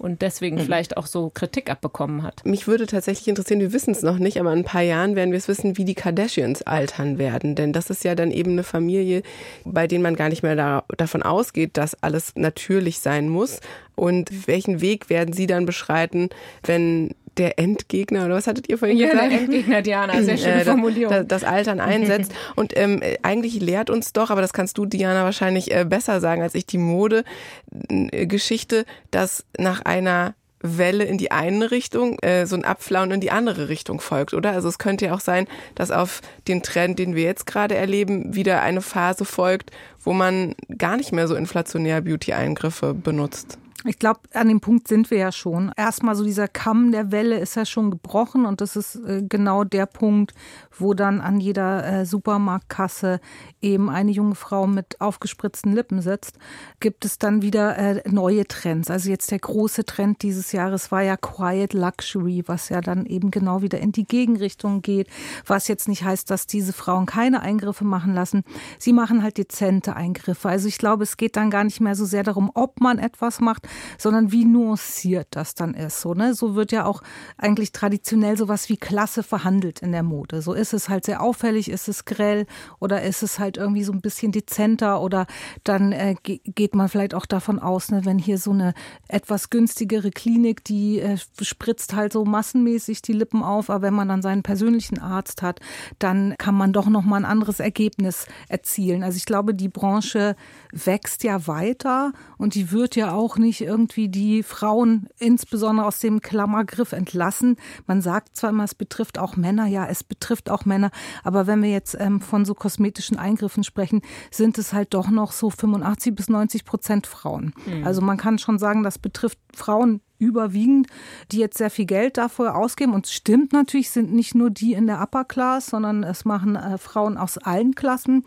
und 0.00 0.22
deswegen 0.22 0.56
mhm. 0.56 0.60
vielleicht 0.62 0.96
auch 0.96 1.06
so 1.06 1.30
Kritik 1.30 1.70
abbekommen 1.70 2.22
hat. 2.22 2.44
Mich 2.46 2.66
würde 2.66 2.86
tatsächlich 2.86 3.28
interessieren, 3.28 3.60
wir 3.60 3.74
wissen 3.74 3.90
es 3.90 4.02
noch 4.02 4.18
nicht, 4.18 4.40
aber 4.40 4.50
in 4.52 4.60
ein 4.60 4.64
paar 4.64 4.80
Jahren 4.80 5.14
werden 5.14 5.30
wir 5.30 5.36
es 5.38 5.46
wissen, 5.46 5.76
wie 5.76 5.84
die 5.84 5.94
Kardashians 5.94 6.62
altern 6.62 7.18
werden. 7.18 7.54
Denn 7.54 7.74
das 7.74 7.90
ist 7.90 8.02
ja 8.02 8.14
dann 8.14 8.30
eben 8.30 8.52
eine 8.52 8.62
Familie, 8.62 9.22
bei 9.64 9.86
denen 9.86 10.02
man 10.02 10.16
gar 10.16 10.30
nicht 10.30 10.42
mehr 10.42 10.56
da, 10.56 10.84
davon 10.96 11.22
ausgeht, 11.22 11.76
dass 11.76 12.02
alles 12.02 12.32
natürlich 12.34 13.00
sein 13.00 13.28
muss. 13.28 13.60
Und 13.94 14.46
welchen 14.46 14.80
Weg 14.80 15.10
werden 15.10 15.34
sie 15.34 15.46
dann 15.46 15.66
beschreiten, 15.66 16.30
wenn 16.64 17.14
der 17.40 17.58
Endgegner, 17.58 18.26
oder 18.26 18.34
was 18.34 18.46
hattet 18.46 18.68
ihr 18.68 18.78
vorhin 18.78 18.98
ja, 18.98 19.10
gesagt? 19.10 19.32
Der 19.32 19.40
Endgegner, 19.40 19.82
Diana, 19.82 20.22
sehr 20.22 20.36
schöne 20.36 20.60
äh, 20.60 20.64
Formulierung. 20.64 21.12
Das, 21.12 21.26
das, 21.26 21.44
Altern 21.44 21.80
einsetzt. 21.80 22.32
Und 22.54 22.76
ähm, 22.76 23.02
eigentlich 23.22 23.60
lehrt 23.60 23.90
uns 23.90 24.12
doch, 24.12 24.30
aber 24.30 24.42
das 24.42 24.52
kannst 24.52 24.78
du, 24.78 24.84
Diana, 24.84 25.24
wahrscheinlich 25.24 25.74
äh, 25.74 25.84
besser 25.84 26.20
sagen 26.20 26.42
als 26.42 26.54
ich, 26.54 26.66
die 26.66 26.78
Modegeschichte, 26.78 28.84
dass 29.10 29.44
nach 29.58 29.80
einer 29.82 30.34
Welle 30.62 31.04
in 31.04 31.16
die 31.16 31.30
eine 31.30 31.70
Richtung, 31.70 32.18
äh, 32.18 32.46
so 32.46 32.54
ein 32.54 32.64
Abflauen 32.64 33.10
in 33.10 33.20
die 33.20 33.30
andere 33.30 33.70
Richtung 33.70 34.00
folgt, 34.00 34.34
oder? 34.34 34.52
Also 34.52 34.68
es 34.68 34.78
könnte 34.78 35.06
ja 35.06 35.14
auch 35.14 35.20
sein, 35.20 35.46
dass 35.74 35.90
auf 35.90 36.20
den 36.46 36.62
Trend, 36.62 36.98
den 36.98 37.14
wir 37.14 37.24
jetzt 37.24 37.46
gerade 37.46 37.74
erleben, 37.74 38.34
wieder 38.34 38.60
eine 38.60 38.82
Phase 38.82 39.24
folgt, 39.24 39.70
wo 40.04 40.12
man 40.12 40.54
gar 40.76 40.98
nicht 40.98 41.12
mehr 41.12 41.26
so 41.26 41.34
inflationär 41.34 42.02
Beauty-Eingriffe 42.02 42.92
benutzt. 42.92 43.58
Ich 43.84 43.98
glaube, 43.98 44.20
an 44.34 44.48
dem 44.48 44.60
Punkt 44.60 44.88
sind 44.88 45.10
wir 45.10 45.16
ja 45.16 45.32
schon. 45.32 45.72
Erstmal 45.74 46.14
so 46.14 46.22
dieser 46.22 46.48
Kamm 46.48 46.92
der 46.92 47.12
Welle 47.12 47.38
ist 47.38 47.56
ja 47.56 47.64
schon 47.64 47.90
gebrochen 47.90 48.44
und 48.44 48.60
das 48.60 48.76
ist 48.76 48.96
äh, 48.96 49.22
genau 49.26 49.64
der 49.64 49.86
Punkt, 49.86 50.34
wo 50.76 50.92
dann 50.92 51.20
an 51.22 51.40
jeder 51.40 51.86
äh, 51.86 52.04
Supermarktkasse 52.04 53.20
eben 53.62 53.88
eine 53.88 54.10
junge 54.10 54.34
Frau 54.34 54.66
mit 54.66 55.00
aufgespritzten 55.00 55.72
Lippen 55.72 56.02
sitzt, 56.02 56.38
gibt 56.80 57.06
es 57.06 57.18
dann 57.18 57.40
wieder 57.40 57.78
äh, 57.78 58.02
neue 58.06 58.46
Trends. 58.46 58.90
Also 58.90 59.08
jetzt 59.08 59.30
der 59.30 59.38
große 59.38 59.86
Trend 59.86 60.22
dieses 60.22 60.52
Jahres 60.52 60.92
war 60.92 61.02
ja 61.02 61.16
Quiet 61.16 61.72
Luxury, 61.72 62.44
was 62.46 62.68
ja 62.68 62.82
dann 62.82 63.06
eben 63.06 63.30
genau 63.30 63.62
wieder 63.62 63.80
in 63.80 63.92
die 63.92 64.04
Gegenrichtung 64.04 64.82
geht, 64.82 65.08
was 65.46 65.68
jetzt 65.68 65.88
nicht 65.88 66.04
heißt, 66.04 66.30
dass 66.30 66.46
diese 66.46 66.74
Frauen 66.74 67.06
keine 67.06 67.40
Eingriffe 67.40 67.84
machen 67.84 68.12
lassen. 68.14 68.44
Sie 68.78 68.92
machen 68.92 69.22
halt 69.22 69.38
dezente 69.38 69.96
Eingriffe. 69.96 70.50
Also 70.50 70.68
ich 70.68 70.76
glaube, 70.76 71.04
es 71.04 71.16
geht 71.16 71.36
dann 71.36 71.48
gar 71.48 71.64
nicht 71.64 71.80
mehr 71.80 71.94
so 71.94 72.04
sehr 72.04 72.24
darum, 72.24 72.50
ob 72.54 72.80
man 72.80 72.98
etwas 72.98 73.40
macht, 73.40 73.69
sondern 73.98 74.32
wie 74.32 74.44
nuanciert 74.44 75.28
das 75.30 75.54
dann 75.54 75.74
ist. 75.74 76.00
So, 76.00 76.14
ne? 76.14 76.34
so 76.34 76.54
wird 76.54 76.72
ja 76.72 76.84
auch 76.84 77.02
eigentlich 77.36 77.72
traditionell 77.72 78.36
sowas 78.36 78.68
wie 78.68 78.76
Klasse 78.76 79.22
verhandelt 79.22 79.80
in 79.80 79.92
der 79.92 80.02
Mode. 80.02 80.42
So 80.42 80.52
ist 80.52 80.72
es 80.72 80.88
halt 80.88 81.04
sehr 81.04 81.22
auffällig, 81.22 81.70
ist 81.70 81.88
es 81.88 82.04
grell 82.04 82.46
oder 82.78 83.02
ist 83.02 83.22
es 83.22 83.38
halt 83.38 83.56
irgendwie 83.56 83.84
so 83.84 83.92
ein 83.92 84.00
bisschen 84.00 84.32
dezenter 84.32 85.00
oder 85.00 85.26
dann 85.64 85.92
äh, 85.92 86.14
geht 86.22 86.74
man 86.74 86.88
vielleicht 86.88 87.14
auch 87.14 87.26
davon 87.26 87.58
aus, 87.58 87.90
ne, 87.90 88.04
wenn 88.04 88.18
hier 88.18 88.38
so 88.38 88.52
eine 88.52 88.74
etwas 89.08 89.50
günstigere 89.50 90.10
Klinik, 90.10 90.64
die 90.64 91.00
äh, 91.00 91.16
spritzt 91.40 91.94
halt 91.94 92.12
so 92.12 92.24
massenmäßig 92.24 93.02
die 93.02 93.12
Lippen 93.12 93.42
auf, 93.42 93.70
aber 93.70 93.82
wenn 93.82 93.94
man 93.94 94.08
dann 94.08 94.22
seinen 94.22 94.42
persönlichen 94.42 94.98
Arzt 94.98 95.42
hat, 95.42 95.60
dann 95.98 96.34
kann 96.38 96.54
man 96.54 96.72
doch 96.72 96.88
noch 96.88 97.04
mal 97.04 97.16
ein 97.16 97.24
anderes 97.24 97.60
Ergebnis 97.60 98.26
erzielen. 98.48 99.02
Also 99.02 99.16
ich 99.16 99.26
glaube, 99.26 99.54
die 99.54 99.68
Branche 99.68 100.36
wächst 100.72 101.24
ja 101.24 101.46
weiter 101.46 102.12
und 102.38 102.54
die 102.54 102.70
wird 102.70 102.96
ja 102.96 103.12
auch 103.12 103.36
nicht 103.36 103.59
nicht 103.60 103.68
irgendwie 103.68 104.08
die 104.08 104.42
Frauen 104.42 105.08
insbesondere 105.18 105.86
aus 105.86 105.98
dem 106.00 106.20
Klammergriff 106.20 106.92
entlassen. 106.92 107.56
Man 107.86 108.00
sagt 108.00 108.36
zwar 108.36 108.50
immer, 108.50 108.64
es 108.64 108.74
betrifft 108.74 109.18
auch 109.18 109.36
Männer, 109.36 109.66
ja, 109.66 109.86
es 109.86 110.02
betrifft 110.02 110.50
auch 110.50 110.64
Männer, 110.64 110.90
aber 111.22 111.46
wenn 111.46 111.62
wir 111.62 111.70
jetzt 111.70 111.96
ähm, 111.98 112.20
von 112.20 112.44
so 112.44 112.54
kosmetischen 112.54 113.18
Eingriffen 113.18 113.64
sprechen, 113.64 114.02
sind 114.30 114.58
es 114.58 114.72
halt 114.72 114.94
doch 114.94 115.10
noch 115.10 115.32
so 115.32 115.50
85 115.50 116.14
bis 116.14 116.28
90 116.28 116.64
Prozent 116.64 117.06
Frauen. 117.06 117.52
Mhm. 117.66 117.86
Also 117.86 118.00
man 118.00 118.16
kann 118.16 118.38
schon 118.38 118.58
sagen, 118.58 118.82
das 118.82 118.98
betrifft 118.98 119.38
Frauen 119.54 120.00
überwiegend, 120.18 120.86
die 121.32 121.38
jetzt 121.38 121.58
sehr 121.58 121.70
viel 121.70 121.86
Geld 121.86 122.18
dafür 122.18 122.54
ausgeben. 122.54 122.92
Und 122.92 123.06
es 123.06 123.12
stimmt 123.12 123.52
natürlich, 123.52 123.90
sind 123.90 124.12
nicht 124.12 124.34
nur 124.34 124.50
die 124.50 124.74
in 124.74 124.86
der 124.86 125.00
Upper 125.00 125.24
Class, 125.24 125.66
sondern 125.66 126.04
es 126.04 126.24
machen 126.24 126.56
äh, 126.56 126.76
Frauen 126.76 127.16
aus 127.16 127.38
allen 127.38 127.74
Klassen 127.74 128.24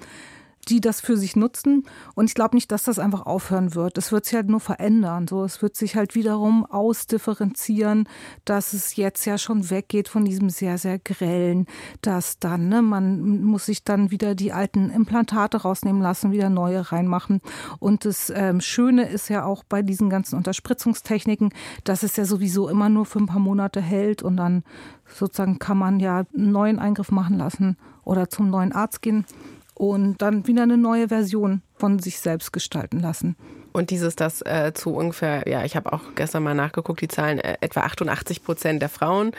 die 0.70 0.82
das 0.82 1.02
für 1.02 1.18
sich 1.18 1.36
nutzen. 1.36 1.86
Und 2.16 2.26
ich 2.26 2.36
glaube 2.36 2.56
nicht, 2.56 2.72
dass 2.72 2.84
das 2.84 3.00
einfach 3.00 3.26
aufhören 3.26 3.76
wird. 3.76 3.98
Es 3.98 4.12
wird 4.12 4.26
sich 4.26 4.36
halt 4.36 4.50
nur 4.50 4.60
verändern. 4.60 5.28
So, 5.28 5.44
es 5.44 5.62
wird 5.62 5.76
sich 5.76 5.96
halt 5.96 6.16
wiederum 6.16 6.66
ausdifferenzieren, 6.66 8.08
dass 8.46 8.74
es 8.74 8.96
jetzt 8.96 9.26
ja 9.26 9.38
schon 9.38 9.70
weggeht 9.70 10.08
von 10.08 10.26
diesem 10.26 10.50
sehr, 10.50 10.78
sehr 10.78 11.00
grellen, 11.00 11.68
dass 12.02 12.40
dann, 12.40 12.70
ne, 12.70 12.82
man 12.82 13.44
muss 13.44 13.66
sich 13.66 13.84
dann 13.84 14.12
wieder 14.12 14.36
die 14.36 14.54
alten 14.54 14.90
Implantate 14.90 15.58
rausnehmen 15.58 16.02
lassen, 16.02 16.32
wieder 16.32 16.50
neue 16.50 16.92
reinmachen. 16.92 17.42
Und 17.80 18.06
das 18.06 18.32
ähm, 18.34 18.62
Schöne 18.62 19.10
ist 19.10 19.30
ja 19.30 19.46
auch 19.46 19.64
bei 19.64 19.82
diesen 19.82 20.10
ganzen 20.10 20.36
Unterspritzungstechniken, 20.36 21.54
dass 21.84 22.04
es 22.04 22.16
ja 22.16 22.26
sowieso 22.26 22.70
immer 22.70 22.90
nur 22.90 23.06
für 23.06 23.20
ein 23.20 23.28
paar 23.28 23.40
Monate 23.40 23.82
hält 23.82 24.24
und 24.24 24.38
dann 24.38 24.64
sozusagen 25.08 25.60
kann 25.60 25.78
man 25.78 26.00
ja 26.00 26.24
einen 26.36 26.52
neuen 26.52 26.80
Eingriff 26.80 27.12
machen 27.12 27.38
lassen 27.38 27.78
oder 28.04 28.30
zum 28.30 28.50
neuen 28.50 28.72
Arzt 28.72 29.02
gehen 29.02 29.26
und 29.74 30.22
dann 30.22 30.48
wieder 30.48 30.64
eine 30.64 30.78
neue 30.78 31.08
Version 31.08 31.62
von 31.76 32.00
sich 32.00 32.20
selbst 32.20 32.54
gestalten 32.54 33.00
lassen. 33.00 33.36
Und 33.74 33.90
dieses, 33.90 34.16
dass 34.16 34.42
äh, 34.44 34.72
zu 34.74 34.92
ungefähr, 34.92 35.48
ja, 35.48 35.66
ich 35.66 35.76
habe 35.76 35.92
auch 35.92 36.02
gestern 36.14 36.44
mal 36.44 36.54
nachgeguckt, 36.54 37.02
die 37.02 37.08
Zahlen, 37.08 37.40
äh, 37.40 37.58
etwa 37.60 37.82
88 37.82 38.44
Prozent 38.44 38.82
der 38.84 38.90
Frauen 38.90 39.32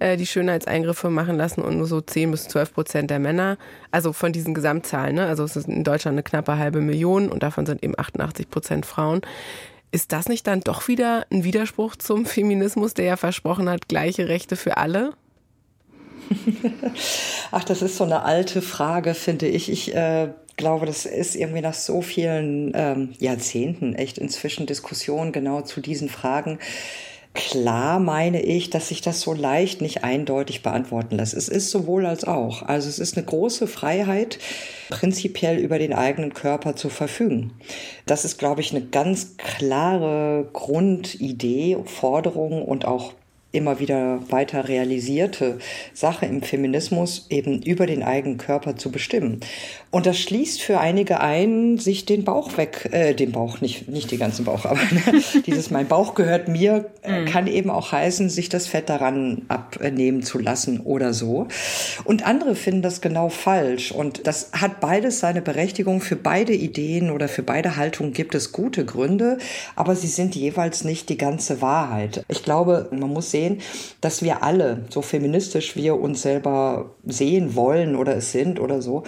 äh, 0.00 0.16
die 0.16 0.26
Schönheitseingriffe 0.26 1.08
machen 1.08 1.36
lassen 1.36 1.62
und 1.62 1.78
nur 1.78 1.86
so 1.86 2.00
10 2.00 2.32
bis 2.32 2.48
12 2.48 2.74
Prozent 2.74 3.10
der 3.10 3.20
Männer. 3.20 3.58
Also 3.92 4.12
von 4.12 4.32
diesen 4.32 4.54
Gesamtzahlen, 4.54 5.14
ne? 5.14 5.26
also 5.26 5.44
es 5.44 5.54
ist 5.54 5.68
in 5.68 5.84
Deutschland 5.84 6.16
eine 6.16 6.24
knappe 6.24 6.58
halbe 6.58 6.80
Million 6.80 7.28
und 7.28 7.44
davon 7.44 7.64
sind 7.64 7.84
eben 7.84 7.94
88 7.96 8.50
Prozent 8.50 8.86
Frauen. 8.86 9.20
Ist 9.92 10.12
das 10.12 10.28
nicht 10.28 10.48
dann 10.48 10.60
doch 10.60 10.88
wieder 10.88 11.24
ein 11.30 11.44
Widerspruch 11.44 11.94
zum 11.94 12.26
Feminismus, 12.26 12.92
der 12.92 13.04
ja 13.04 13.16
versprochen 13.16 13.70
hat, 13.70 13.88
gleiche 13.88 14.28
Rechte 14.28 14.56
für 14.56 14.78
alle? 14.78 15.12
Ach, 17.50 17.64
das 17.64 17.82
ist 17.82 17.96
so 17.96 18.04
eine 18.04 18.22
alte 18.22 18.62
Frage, 18.62 19.14
finde 19.14 19.46
ich. 19.46 19.70
Ich 19.70 19.94
äh, 19.94 20.28
glaube, 20.56 20.86
das 20.86 21.06
ist 21.06 21.36
irgendwie 21.36 21.60
nach 21.60 21.74
so 21.74 22.02
vielen 22.02 22.72
ähm, 22.74 23.14
Jahrzehnten 23.18 23.94
echt 23.94 24.18
inzwischen 24.18 24.66
Diskussion 24.66 25.32
genau 25.32 25.62
zu 25.62 25.80
diesen 25.80 26.08
Fragen. 26.08 26.58
Klar 27.36 28.00
meine 28.00 28.40
ich, 28.40 28.70
dass 28.70 28.88
sich 28.88 29.02
das 29.02 29.20
so 29.20 29.34
leicht 29.34 29.82
nicht 29.82 30.02
eindeutig 30.04 30.62
beantworten 30.62 31.16
lässt. 31.16 31.34
Es 31.34 31.48
ist 31.50 31.70
sowohl 31.70 32.06
als 32.06 32.24
auch. 32.24 32.62
Also 32.62 32.88
es 32.88 32.98
ist 32.98 33.14
eine 33.14 33.26
große 33.26 33.66
Freiheit, 33.66 34.38
prinzipiell 34.88 35.58
über 35.58 35.78
den 35.78 35.92
eigenen 35.92 36.32
Körper 36.32 36.76
zu 36.76 36.88
verfügen. 36.88 37.52
Das 38.06 38.24
ist, 38.24 38.38
glaube 38.38 38.62
ich, 38.62 38.74
eine 38.74 38.86
ganz 38.86 39.36
klare 39.36 40.48
Grundidee, 40.54 41.76
Forderung 41.84 42.62
und 42.62 42.86
auch 42.86 43.12
immer 43.56 43.80
wieder 43.80 44.20
weiter 44.30 44.68
realisierte 44.68 45.58
Sache 45.94 46.26
im 46.26 46.42
Feminismus, 46.42 47.26
eben 47.30 47.62
über 47.62 47.86
den 47.86 48.02
eigenen 48.02 48.38
Körper 48.38 48.76
zu 48.76 48.92
bestimmen. 48.92 49.40
Und 49.90 50.04
das 50.04 50.18
schließt 50.18 50.60
für 50.60 50.78
einige 50.78 51.20
ein, 51.20 51.78
sich 51.78 52.04
den 52.04 52.24
Bauch 52.24 52.58
weg, 52.58 52.90
äh, 52.92 53.14
den 53.14 53.32
Bauch, 53.32 53.62
nicht, 53.62 53.88
nicht 53.88 54.10
den 54.10 54.18
ganzen 54.18 54.44
Bauch, 54.44 54.64
aber 54.66 54.80
ne, 54.90 55.22
dieses 55.46 55.70
mein 55.70 55.88
Bauch 55.88 56.14
gehört 56.14 56.48
mir, 56.48 56.90
äh, 57.02 57.20
mhm. 57.20 57.26
kann 57.26 57.46
eben 57.46 57.70
auch 57.70 57.92
heißen, 57.92 58.28
sich 58.28 58.48
das 58.50 58.66
Fett 58.66 58.90
daran 58.90 59.42
abnehmen 59.48 60.22
zu 60.22 60.38
lassen 60.38 60.80
oder 60.80 61.14
so. 61.14 61.48
Und 62.04 62.26
andere 62.26 62.54
finden 62.56 62.82
das 62.82 63.00
genau 63.00 63.30
falsch. 63.30 63.90
Und 63.90 64.26
das 64.26 64.50
hat 64.52 64.80
beides 64.80 65.20
seine 65.20 65.40
Berechtigung. 65.40 66.00
Für 66.00 66.16
beide 66.16 66.52
Ideen 66.52 67.10
oder 67.10 67.28
für 67.28 67.42
beide 67.42 67.76
Haltungen 67.76 68.12
gibt 68.12 68.34
es 68.34 68.52
gute 68.52 68.84
Gründe, 68.84 69.38
aber 69.76 69.96
sie 69.96 70.08
sind 70.08 70.34
jeweils 70.36 70.84
nicht 70.84 71.08
die 71.08 71.16
ganze 71.16 71.62
Wahrheit. 71.62 72.24
Ich 72.28 72.42
glaube, 72.42 72.88
man 72.90 73.10
muss 73.10 73.30
sehen, 73.30 73.45
dass 74.00 74.22
wir 74.22 74.42
alle, 74.42 74.84
so 74.90 75.02
feministisch 75.02 75.76
wir 75.76 75.98
uns 76.00 76.22
selber 76.22 76.90
sehen 77.04 77.54
wollen 77.54 77.96
oder 77.96 78.16
es 78.16 78.32
sind 78.32 78.60
oder 78.60 78.82
so, 78.82 79.04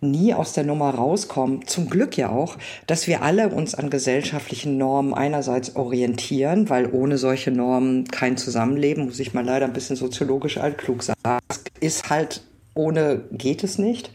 nie 0.00 0.32
aus 0.34 0.52
der 0.52 0.64
Nummer 0.64 0.90
rauskommen. 0.90 1.66
Zum 1.66 1.90
Glück 1.90 2.16
ja 2.16 2.30
auch, 2.30 2.56
dass 2.86 3.06
wir 3.06 3.22
alle 3.22 3.48
uns 3.48 3.74
an 3.74 3.90
gesellschaftlichen 3.90 4.78
Normen 4.78 5.14
einerseits 5.14 5.76
orientieren, 5.76 6.70
weil 6.70 6.90
ohne 6.92 7.18
solche 7.18 7.50
Normen 7.50 8.04
kein 8.08 8.36
Zusammenleben, 8.36 9.06
muss 9.06 9.20
ich 9.20 9.34
mal 9.34 9.44
leider 9.44 9.66
ein 9.66 9.72
bisschen 9.72 9.96
soziologisch 9.96 10.58
altklug 10.58 11.02
sagen, 11.02 11.40
ist 11.80 12.10
halt 12.10 12.42
ohne 12.74 13.22
geht 13.32 13.64
es 13.64 13.78
nicht. 13.78 14.10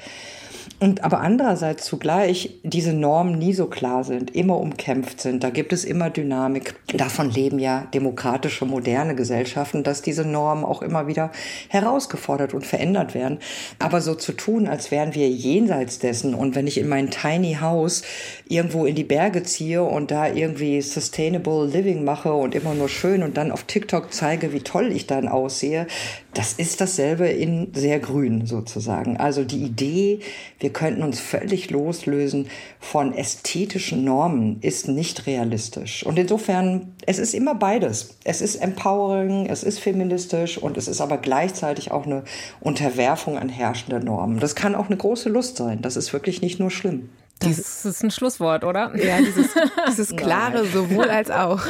Und 0.78 1.06
aber 1.06 1.22
andererseits 1.22 1.86
zugleich 1.86 2.60
diese 2.64 2.92
Normen 2.92 3.40
nie 3.40 3.54
so 3.54 3.68
klar 3.68 4.04
sind, 4.04 4.36
immer 4.36 4.60
umkämpft 4.60 5.22
sind. 5.22 5.42
Da 5.42 5.50
gibt 5.50 5.72
es 5.72 5.86
immer 5.86 6.10
Dynamik. 6.10 6.76
Davon 6.94 7.30
leben 7.30 7.60
ja 7.60 7.88
demokratische, 7.94 8.66
moderne 8.66 9.16
Gesellschaften, 9.16 9.84
dass 9.84 10.02
diese 10.02 10.26
Normen 10.26 10.66
auch 10.66 10.82
immer 10.82 11.08
wieder 11.08 11.32
herausgefordert 11.70 12.54
und 12.54 12.66
verändert 12.66 13.16
werden. 13.16 13.40
Aber 13.80 14.02
so 14.02 14.16
zu 14.16 14.34
tun, 14.34 14.68
als 14.68 14.92
wären 14.92 15.16
wir 15.16 15.30
jenseits 15.30 16.00
dessen 16.00 16.36
und 16.36 16.56
wenn 16.56 16.68
ich 16.68 16.78
in 16.78 16.90
mein 16.90 17.10
Tiny 17.10 17.58
House 17.62 18.04
irgendwo 18.50 18.86
in 18.86 18.96
die 18.96 19.06
Berge 19.06 19.44
ziehe 19.44 19.82
und 19.82 20.12
da 20.12 20.28
irgendwie 20.28 20.82
Sustainable 20.82 21.68
Living 21.68 22.04
mache 22.04 22.34
und 22.34 22.54
immer 22.54 22.74
nur 22.74 22.90
schön 22.90 23.24
und 23.24 23.38
dann 23.38 23.52
auf 23.52 23.64
TikTok 23.64 24.14
zeige, 24.14 24.52
wie 24.52 24.62
toll 24.62 24.92
ich 24.92 25.08
dann 25.08 25.30
aussehe, 25.30 25.88
das 26.36 26.52
ist 26.54 26.82
dasselbe 26.82 27.28
in 27.28 27.74
sehr 27.74 28.00
grün 28.00 28.45
sozusagen. 28.45 29.17
Also 29.17 29.45
die 29.45 29.63
Idee, 29.63 30.19
wir 30.60 30.71
könnten 30.71 31.02
uns 31.02 31.19
völlig 31.19 31.69
loslösen 31.69 32.48
von 32.80 33.13
ästhetischen 33.13 34.04
Normen, 34.04 34.60
ist 34.60 34.89
nicht 34.89 35.28
realistisch. 35.28 36.06
Und 36.06 36.19
insofern, 36.19 36.93
es 37.06 37.19
ist 37.19 37.34
immer 37.34 37.56
beides. 37.56 38.17
Es 38.26 38.41
ist 38.41 38.58
empowering, 38.58 39.45
es 39.45 39.63
ist 39.63 39.80
feministisch 39.80 40.58
und 40.58 40.76
es 40.78 40.89
ist 40.89 41.00
aber 41.00 41.17
gleichzeitig 41.17 41.91
auch 41.91 42.06
eine 42.06 42.24
Unterwerfung 42.60 43.38
an 43.38 43.48
herrschende 43.48 44.04
Normen. 44.04 44.39
Das 44.39 44.56
kann 44.56 44.76
auch 44.76 44.88
eine 44.88 44.98
große 44.98 45.30
Lust 45.30 45.56
sein. 45.56 45.82
Das 45.82 45.95
ist 45.95 46.12
wirklich 46.12 46.41
nicht 46.41 46.60
nur 46.60 46.69
schlimm. 46.69 47.10
Das 47.39 47.86
ist 47.86 48.04
ein 48.04 48.12
Schlusswort, 48.12 48.63
oder? 48.63 48.95
Ja, 48.95 49.19
dieses, 49.19 49.50
dieses 49.88 50.15
klare 50.15 50.65
sowohl 50.65 51.10
als 51.10 51.30
auch. 51.30 51.62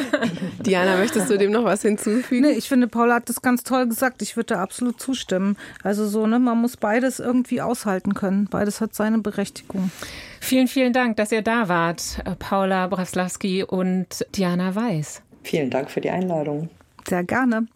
Diana, 0.60 0.96
möchtest 0.96 1.30
du 1.30 1.38
dem 1.38 1.52
noch 1.52 1.64
was 1.64 1.82
hinzufügen? 1.82 2.42
Nee, 2.42 2.52
ich 2.52 2.68
finde, 2.68 2.88
Paula 2.88 3.14
hat 3.14 3.28
das 3.28 3.40
ganz 3.40 3.62
toll 3.62 3.86
gesagt. 3.86 4.22
Ich 4.22 4.36
würde 4.36 4.54
da 4.54 4.62
absolut 4.62 5.00
zustimmen. 5.00 5.56
Also 5.82 6.06
so, 6.06 6.26
ne, 6.26 6.38
man 6.38 6.60
muss 6.60 6.76
beides 6.76 7.20
irgendwie 7.20 7.62
aushalten 7.62 8.14
können. 8.14 8.48
Beides 8.50 8.80
hat 8.80 8.94
seine 8.94 9.18
Berechtigung. 9.18 9.90
Vielen, 10.40 10.66
vielen 10.66 10.92
Dank, 10.92 11.16
dass 11.16 11.32
ihr 11.32 11.42
da 11.42 11.68
wart, 11.68 12.22
Paula 12.40 12.88
Braslawski 12.88 13.62
und 13.62 14.26
Diana 14.34 14.74
Weiß. 14.74 15.22
Vielen 15.42 15.70
Dank 15.70 15.90
für 15.90 16.00
die 16.00 16.10
Einladung. 16.10 16.68
Sehr 17.06 17.22
gerne. 17.22 17.66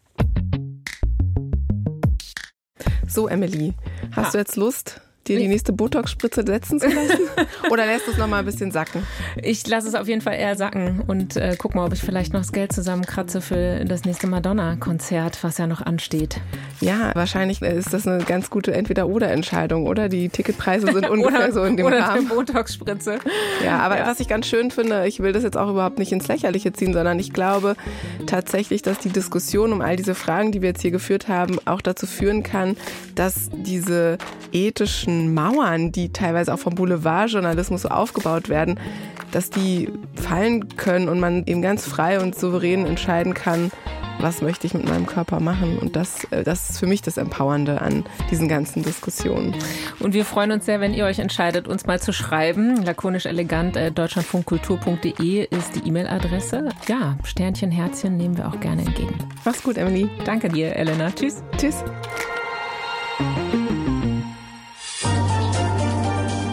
So, 3.07 3.29
Emily, 3.29 3.73
hast 4.13 4.27
ja. 4.27 4.31
du 4.33 4.39
jetzt 4.39 4.57
Lust, 4.57 5.01
dir 5.29 5.39
die 5.39 5.49
nächste 5.49 5.73
Botox-Spritze 5.73 6.45
setzen 6.47 6.81
zu 6.81 6.89
lassen? 6.89 7.21
Oder 7.71 7.87
lässt 7.87 8.07
du 8.07 8.13
es 8.13 8.19
noch 8.19 8.27
mal 8.27 8.41
ein 8.41 8.45
bisschen 8.45 8.73
sacken? 8.73 9.07
Ich 9.43 9.67
lasse 9.67 9.89
es 9.89 9.95
auf 9.95 10.09
jeden 10.09 10.21
Fall 10.21 10.35
eher 10.35 10.57
sacken 10.57 11.03
und 11.07 11.37
äh, 11.37 11.57
guck 11.59 11.75
mal, 11.75 11.87
ob 11.87 11.93
ich 11.93 12.01
vielleicht 12.01 12.33
noch 12.33 12.41
das 12.41 12.53
Geld 12.53 12.73
zusammenkratze 12.73 13.41
für 13.41 13.85
das 13.85 14.05
nächste 14.05 14.27
Madonna-Konzert, 14.27 15.43
was 15.43 15.59
ja 15.59 15.67
noch 15.67 15.83
ansteht. 15.83 16.41
Ja, 16.81 17.13
wahrscheinlich 17.15 17.63
ist 17.63 17.93
das 17.93 18.07
eine 18.07 18.25
ganz 18.25 18.51
gute 18.51 18.73
Entweder-Oder-Entscheidung, 18.73 19.87
oder? 19.87 20.09
Die 20.09 20.29
Ticketpreise 20.29 20.93
sind 20.93 21.09
ungefähr 21.11 21.39
oder, 21.39 21.53
so 21.53 21.65
in 21.65 21.77
dem 21.77 21.87
oder 21.87 22.01
Rahmen. 22.01 22.31
Oder 22.31 22.35
Botox-Spritze. 22.37 23.19
Ja, 23.65 23.79
aber 23.79 23.99
ja. 23.99 24.07
was 24.07 24.21
ich 24.21 24.29
ganz 24.29 24.47
schön 24.47 24.71
finde, 24.71 25.07
ich 25.07 25.21
will 25.21 25.33
das 25.33 25.43
jetzt 25.43 25.57
auch 25.57 25.71
überhaupt 25.71 25.99
nicht 25.99 26.13
ins 26.13 26.29
Lächerliche 26.29 26.73
ziehen, 26.73 26.93
sondern 26.93 27.19
ich 27.19 27.33
glaube 27.33 27.77
tatsächlich, 28.27 28.83
dass 28.83 28.99
die 28.99 29.11
Diskussion 29.11 29.73
um 29.73 29.81
all 29.81 29.97
diese 29.97 30.15
Fragen, 30.15 30.53
die 30.53 30.63
wir 30.63 30.71
jetzt 30.71 30.83
hier 30.83 30.91
geführt 30.91 31.29
haben, 31.29 31.59
auch 31.65 31.81
dazu 31.81 32.07
führen 32.07 32.43
kann, 32.43 32.77
dass 33.15 33.51
diese 33.53 34.19
ethischen 34.53 35.18
Mauern, 35.35 35.93
die 35.93 36.13
teilweise 36.13 36.55
auch 36.55 36.59
vom 36.59 36.75
Boulevardjournalismus 36.75 37.83
so 37.83 37.89
aufgebaut 37.89 38.49
werden, 38.49 38.79
dass 39.33 39.51
die 39.51 39.91
fallen 40.15 40.77
können 40.77 41.09
und 41.09 41.21
man 41.21 41.45
eben 41.47 41.63
ganz 41.63 41.87
frei 41.87 42.21
und 42.21 42.35
souverän 42.35 42.87
entscheiden 42.87 43.35
kann, 43.35 43.71
was 44.21 44.43
möchte 44.43 44.67
ich 44.67 44.75
mit 44.75 44.89
meinem 44.89 45.07
Körper 45.07 45.41
machen. 45.41 45.79
Und 45.79 45.97
das, 45.97 46.25
äh, 46.31 46.45
das 46.45 46.71
ist 46.71 46.79
für 46.79 46.87
mich 46.87 47.03
das 47.03 47.17
Empowernde 47.17 47.81
an 47.81 48.05
diesen 48.31 48.49
ganzen 48.49 48.83
Diskussionen. 48.83 49.55
Und 50.01 50.15
wir 50.15 50.25
freuen 50.25 50.51
uns 50.53 50.67
sehr, 50.67 50.81
wenn 50.81 50.95
ihr 50.95 51.05
euch 51.05 51.19
entscheidet, 51.19 51.69
uns 51.69 51.87
mal 51.87 52.01
zu 52.01 52.13
schreiben. 52.13 52.83
Lakonisch 52.85 53.27
elegant 53.27 53.77
äh, 53.77 53.91
deutschlandfunkkultur.de 53.91 55.47
ist 55.49 55.77
die 55.77 55.89
E-Mail-Adresse. 55.89 56.69
Ja, 56.89 57.17
Sternchen, 57.25 57.71
Herzchen 57.71 58.17
nehmen 58.17 58.37
wir 58.37 58.49
auch 58.49 58.61
gerne 58.61 58.83
entgegen. 58.83 59.15
Mach's 59.45 59.63
gut, 59.63 59.77
Emily. 59.77 60.09
Danke 60.25 60.49
dir, 60.49 60.75
Elena. 60.77 61.11
Tschüss. 61.11 61.43
Tschüss. 61.57 61.85